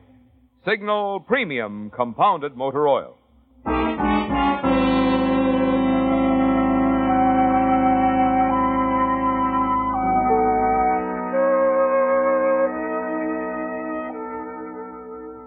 Signal 0.65 1.19
Premium 1.19 1.91
Compounded 1.91 2.57
Motor 2.57 2.87
Oil. 2.87 3.18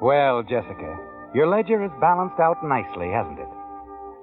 Well, 0.02 0.42
Jessica, 0.42 0.98
your 1.36 1.48
ledger 1.48 1.84
is 1.84 1.92
balanced 2.02 2.40
out 2.40 2.58
nicely, 2.64 3.10
hasn't 3.12 3.40
it? 3.40 3.48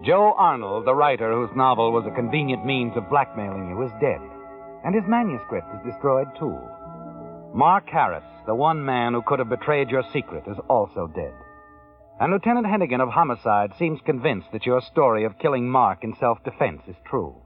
Joe 0.04 0.34
Arnold, 0.36 0.86
the 0.86 0.94
writer 0.94 1.32
whose 1.32 1.54
novel 1.56 1.92
was 1.92 2.04
a 2.06 2.14
convenient 2.14 2.66
means 2.66 2.96
of 2.96 3.08
blackmailing 3.08 3.70
you, 3.70 3.82
is 3.82 3.92
dead. 4.00 4.20
And 4.84 4.94
his 4.94 5.04
manuscript 5.06 5.68
is 5.74 5.92
destroyed, 5.92 6.28
too. 6.38 6.58
Mark 7.54 7.88
Harris, 7.88 8.24
the 8.46 8.54
one 8.54 8.84
man 8.84 9.14
who 9.14 9.22
could 9.22 9.38
have 9.38 9.48
betrayed 9.48 9.88
your 9.88 10.04
secret, 10.12 10.44
is 10.46 10.58
also 10.68 11.06
dead. 11.14 11.32
And 12.20 12.32
Lieutenant 12.32 12.66
Hennigan 12.66 13.00
of 13.00 13.10
Homicide 13.10 13.70
seems 13.78 14.00
convinced 14.04 14.48
that 14.52 14.66
your 14.66 14.80
story 14.80 15.24
of 15.24 15.38
killing 15.38 15.68
Mark 15.70 16.02
in 16.02 16.16
self 16.18 16.42
defense 16.42 16.82
is 16.88 16.96
true. 17.08 17.36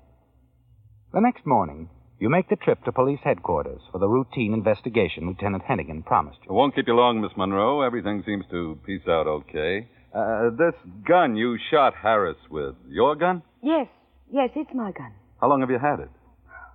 The 1.12 1.20
next 1.20 1.44
morning, 1.44 1.90
you 2.18 2.30
make 2.30 2.48
the 2.48 2.56
trip 2.56 2.82
to 2.84 2.92
police 2.92 3.20
headquarters 3.22 3.82
for 3.90 3.98
the 3.98 4.08
routine 4.08 4.54
investigation 4.54 5.26
Lieutenant 5.26 5.64
Hennigan 5.64 6.04
promised 6.06 6.38
you. 6.44 6.50
It 6.50 6.54
won't 6.54 6.74
keep 6.74 6.86
you 6.86 6.94
long, 6.94 7.20
Miss 7.20 7.32
Monroe. 7.36 7.82
Everything 7.82 8.22
seems 8.24 8.46
to 8.50 8.78
piece 8.86 9.06
out 9.06 9.26
okay. 9.26 9.88
Uh, 10.14 10.50
this 10.56 10.74
gun 11.06 11.36
you 11.36 11.58
shot 11.70 11.92
Harris 11.94 12.36
with, 12.50 12.74
your 12.88 13.14
gun? 13.14 13.42
Yes, 13.62 13.88
yes, 14.32 14.50
it's 14.56 14.70
my 14.72 14.92
gun. 14.92 15.12
How 15.40 15.48
long 15.48 15.60
have 15.60 15.70
you 15.70 15.78
had 15.78 16.00
it? 16.00 16.10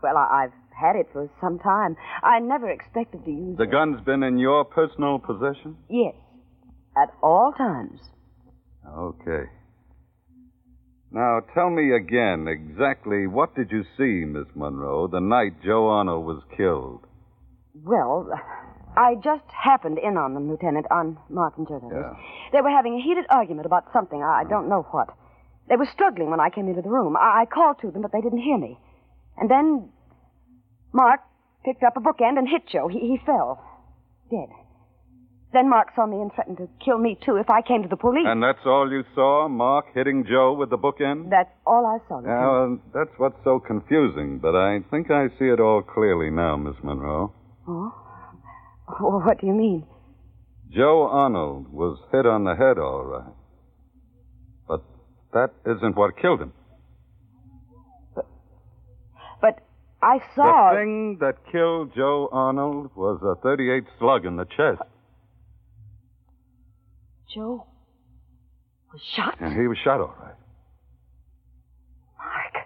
Well, 0.04 0.18
I, 0.18 0.44
I've 0.44 0.54
had 0.80 0.96
it 0.96 1.08
for 1.14 1.28
some 1.42 1.58
time. 1.60 1.96
I 2.22 2.40
never 2.40 2.70
expected 2.70 3.26
to 3.26 3.32
use 3.32 3.58
The 3.58 3.64
it. 3.64 3.66
The 3.68 3.72
gun's 3.72 4.02
been 4.06 4.22
in 4.22 4.38
your 4.38 4.66
personal 4.66 5.18
possession? 5.18 5.78
Yes, 5.90 6.14
at 7.02 7.14
all 7.22 7.54
times. 7.58 8.00
Okay. 8.88 9.50
Now, 11.12 11.40
tell 11.54 11.70
me 11.70 11.94
again 11.96 12.48
exactly 12.48 13.28
what 13.28 13.56
did 13.56 13.72
you 13.72 13.84
see, 13.98 14.26
Miss 14.26 14.48
Monroe, 14.56 15.08
the 15.08 15.22
night 15.22 15.54
Joe 15.64 15.88
Arnold 15.88 16.26
was 16.26 16.44
killed? 16.56 17.06
Well, 17.84 18.30
I 18.98 19.16
just 19.24 19.46
happened 19.52 20.00
in 20.00 20.18
on 20.18 20.34
them, 20.34 20.50
Lieutenant, 20.50 20.86
on 20.92 21.18
Mark 21.30 21.54
and 21.58 21.68
Joe. 21.68 21.80
Yeah. 21.92 22.14
They 22.52 22.62
were 22.62 22.70
having 22.70 22.96
a 22.96 23.02
heated 23.02 23.26
argument 23.30 23.66
about 23.66 23.86
something. 23.94 24.22
I 24.22 24.42
I 24.42 24.44
don't 24.50 24.68
know 24.68 24.86
what. 24.92 25.10
They 25.70 25.76
were 25.76 25.88
struggling 25.94 26.30
when 26.30 26.40
I 26.40 26.50
came 26.50 26.68
into 26.68 26.82
the 26.82 26.90
room. 26.90 27.16
I, 27.16 27.42
I 27.42 27.46
called 27.46 27.78
to 27.82 27.92
them, 27.92 28.02
but 28.02 28.12
they 28.12 28.22
didn't 28.22 28.42
hear 28.42 28.58
me. 28.58 28.80
And 29.38 29.52
then 29.52 29.90
Mark 30.94 31.22
picked 31.64 31.84
up 31.84 31.96
a 31.96 32.00
bookend 32.00 32.38
and 32.38 32.48
hit 32.50 32.68
Joe. 32.68 32.88
He, 32.88 33.00
he 33.00 33.20
fell. 33.26 33.64
Dead. 34.32 34.50
Then 35.54 35.70
Mark 35.70 35.90
saw 35.96 36.06
me 36.06 36.18
and 36.22 36.32
threatened 36.34 36.58
to 36.58 36.68
kill 36.84 36.98
me, 36.98 37.18
too, 37.26 37.38
if 37.38 37.50
I 37.50 37.62
came 37.62 37.82
to 37.82 37.88
the 37.88 37.96
police. 37.96 38.26
And 38.28 38.44
that's 38.44 38.66
all 38.66 38.92
you 38.92 39.04
saw, 39.16 39.48
Mark 39.48 39.86
hitting 39.94 40.26
Joe 40.30 40.54
with 40.54 40.70
the 40.70 40.78
bookend? 40.78 41.30
That's 41.30 41.50
all 41.66 41.86
I 41.86 42.00
saw, 42.08 42.18
Lieutenant. 42.18 42.42
well, 42.42 42.74
uh, 42.74 43.00
that's 43.00 43.18
what's 43.18 43.42
so 43.46 43.60
confusing, 43.60 44.40
but 44.40 44.56
I 44.56 44.80
think 44.92 45.10
I 45.10 45.28
see 45.40 45.46
it 45.46 45.60
all 45.62 45.82
clearly 45.82 46.30
now, 46.30 46.58
Miss 46.58 46.76
Monroe. 46.84 47.34
Oh? 47.68 47.96
Oh, 49.00 49.20
What 49.20 49.40
do 49.40 49.48
you 49.48 49.54
mean? 49.54 49.86
Joe 50.70 51.08
Arnold 51.10 51.72
was 51.72 51.98
hit 52.12 52.26
on 52.26 52.44
the 52.44 52.56
head, 52.56 52.78
all 52.78 53.06
right. 53.06 53.34
But 54.68 54.84
that 55.34 55.52
isn't 55.66 55.96
what 55.96 56.18
killed 56.22 56.42
him. 56.42 56.52
But 59.42 59.60
I 60.02 60.20
saw. 60.36 60.72
The 60.74 60.78
thing 60.80 61.18
that 61.22 61.36
killed 61.52 61.94
Joe 61.96 62.28
Arnold 62.32 62.92
was 62.96 63.22
a 63.24 63.40
38 63.42 63.84
slug 64.00 64.26
in 64.26 64.36
the 64.36 64.46
chest. 64.46 64.82
Joe 67.34 67.66
was 68.92 69.02
shot? 69.16 69.38
And 69.40 69.54
he 69.54 69.68
was 69.68 69.78
shot 69.84 70.00
all 70.00 70.16
right. 70.20 70.36
Mark. 72.18 72.66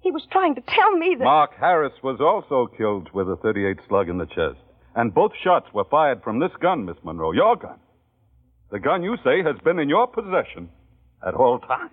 He 0.00 0.10
was 0.10 0.26
trying 0.30 0.54
to 0.56 0.60
tell 0.60 0.96
me 0.96 1.14
that. 1.18 1.24
Mark 1.24 1.52
Harris 1.58 1.92
was 2.02 2.20
also 2.20 2.70
killed 2.76 3.08
with 3.14 3.28
a 3.28 3.36
38 3.36 3.78
slug 3.88 4.08
in 4.08 4.18
the 4.18 4.26
chest. 4.26 4.58
And 4.94 5.14
both 5.14 5.32
shots 5.42 5.66
were 5.72 5.84
fired 5.84 6.22
from 6.22 6.38
this 6.38 6.50
gun, 6.60 6.84
Miss 6.84 6.96
Monroe, 7.02 7.32
your 7.32 7.56
gun. 7.56 7.78
The 8.70 8.80
gun 8.80 9.02
you 9.02 9.16
say 9.24 9.42
has 9.42 9.56
been 9.64 9.78
in 9.78 9.88
your 9.88 10.06
possession 10.06 10.68
at 11.26 11.34
all 11.34 11.58
times. 11.60 11.92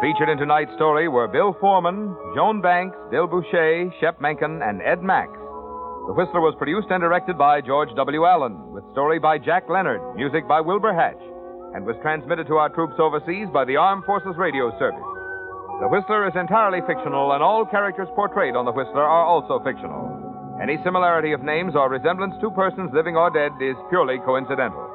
Featured 0.00 0.30
in 0.30 0.38
tonight's 0.38 0.70
story 0.78 1.08
were 1.10 1.26
Bill 1.26 1.58
Foreman, 1.58 2.14
Joan 2.30 2.62
Banks, 2.62 2.94
Bill 3.10 3.26
Bouchey, 3.26 3.90
Shep 3.98 4.20
Menken, 4.22 4.62
and 4.62 4.78
Ed 4.78 5.02
Max. 5.02 5.26
The 6.06 6.14
Whistler 6.14 6.38
was 6.38 6.54
produced 6.54 6.86
and 6.94 7.02
directed 7.02 7.34
by 7.34 7.58
George 7.60 7.90
W. 7.98 8.22
Allen, 8.22 8.70
with 8.70 8.86
story 8.94 9.18
by 9.18 9.42
Jack 9.42 9.66
Leonard, 9.66 9.98
music 10.14 10.46
by 10.46 10.62
Wilbur 10.62 10.94
Hatch, 10.94 11.18
and 11.74 11.82
was 11.82 11.98
transmitted 11.98 12.46
to 12.46 12.62
our 12.62 12.70
troops 12.70 12.94
overseas 13.02 13.50
by 13.50 13.66
the 13.66 13.74
Armed 13.74 14.06
Forces 14.06 14.38
Radio 14.38 14.70
Service. 14.78 15.02
The 15.82 15.90
Whistler 15.90 16.30
is 16.30 16.38
entirely 16.38 16.78
fictional, 16.86 17.34
and 17.34 17.42
all 17.42 17.66
characters 17.66 18.06
portrayed 18.14 18.54
on 18.54 18.70
The 18.70 18.78
Whistler 18.78 19.02
are 19.02 19.26
also 19.26 19.58
fictional. 19.66 20.14
Any 20.62 20.78
similarity 20.86 21.34
of 21.34 21.42
names 21.42 21.74
or 21.74 21.90
resemblance 21.90 22.38
to 22.38 22.54
persons 22.54 22.94
living 22.94 23.18
or 23.18 23.34
dead 23.34 23.50
is 23.58 23.74
purely 23.90 24.22
coincidental. 24.22 24.86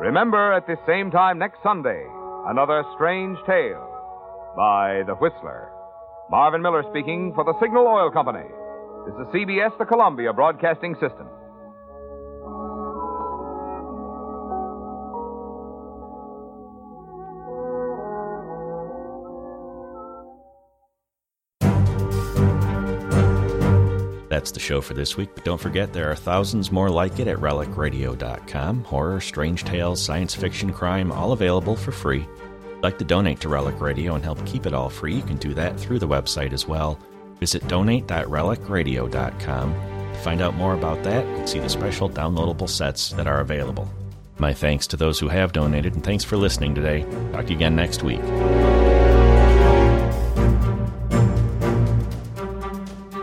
Remember 0.00 0.56
at 0.56 0.66
this 0.66 0.80
same 0.88 1.12
time 1.12 1.36
next 1.36 1.60
Sunday, 1.62 2.08
another 2.46 2.84
strange 2.94 3.36
tale 3.46 3.82
by 4.56 5.02
The 5.06 5.14
Whistler. 5.18 5.70
Marvin 6.30 6.62
Miller 6.62 6.84
speaking 6.90 7.32
for 7.34 7.44
the 7.44 7.54
Signal 7.60 7.86
Oil 7.86 8.10
Company. 8.10 8.46
This 9.06 9.14
is 9.14 9.26
CBS, 9.34 9.76
the 9.78 9.84
Columbia 9.84 10.32
Broadcasting 10.32 10.94
System. 10.94 11.26
That's 24.46 24.52
the 24.52 24.60
show 24.60 24.80
for 24.80 24.94
this 24.94 25.16
week, 25.16 25.30
but 25.34 25.44
don't 25.44 25.60
forget 25.60 25.92
there 25.92 26.08
are 26.08 26.14
thousands 26.14 26.70
more 26.70 26.88
like 26.88 27.18
it 27.18 27.26
at 27.26 27.38
relicradio.com. 27.38 28.84
Horror, 28.84 29.20
strange 29.20 29.64
tales, 29.64 30.00
science 30.00 30.36
fiction, 30.36 30.72
crime, 30.72 31.10
all 31.10 31.32
available 31.32 31.74
for 31.74 31.90
free. 31.90 32.24
Like 32.80 32.96
to 32.98 33.04
donate 33.04 33.40
to 33.40 33.48
Relic 33.48 33.80
Radio 33.80 34.14
and 34.14 34.22
help 34.22 34.46
keep 34.46 34.64
it 34.64 34.72
all 34.72 34.88
free, 34.88 35.16
you 35.16 35.22
can 35.22 35.38
do 35.38 35.52
that 35.54 35.80
through 35.80 35.98
the 35.98 36.06
website 36.06 36.52
as 36.52 36.68
well. 36.68 36.96
Visit 37.40 37.66
donate.relicradio.com. 37.66 39.74
To 39.74 40.18
find 40.20 40.40
out 40.40 40.54
more 40.54 40.74
about 40.74 41.02
that 41.02 41.24
and 41.24 41.48
see 41.48 41.58
the 41.58 41.68
special 41.68 42.08
downloadable 42.08 42.68
sets 42.68 43.10
that 43.14 43.26
are 43.26 43.40
available. 43.40 43.90
My 44.38 44.54
thanks 44.54 44.86
to 44.86 44.96
those 44.96 45.18
who 45.18 45.26
have 45.26 45.52
donated, 45.52 45.94
and 45.94 46.04
thanks 46.04 46.22
for 46.22 46.36
listening 46.36 46.72
today. 46.72 47.02
Talk 47.32 47.46
to 47.46 47.50
you 47.50 47.56
again 47.56 47.74
next 47.74 48.04
week. 48.04 48.22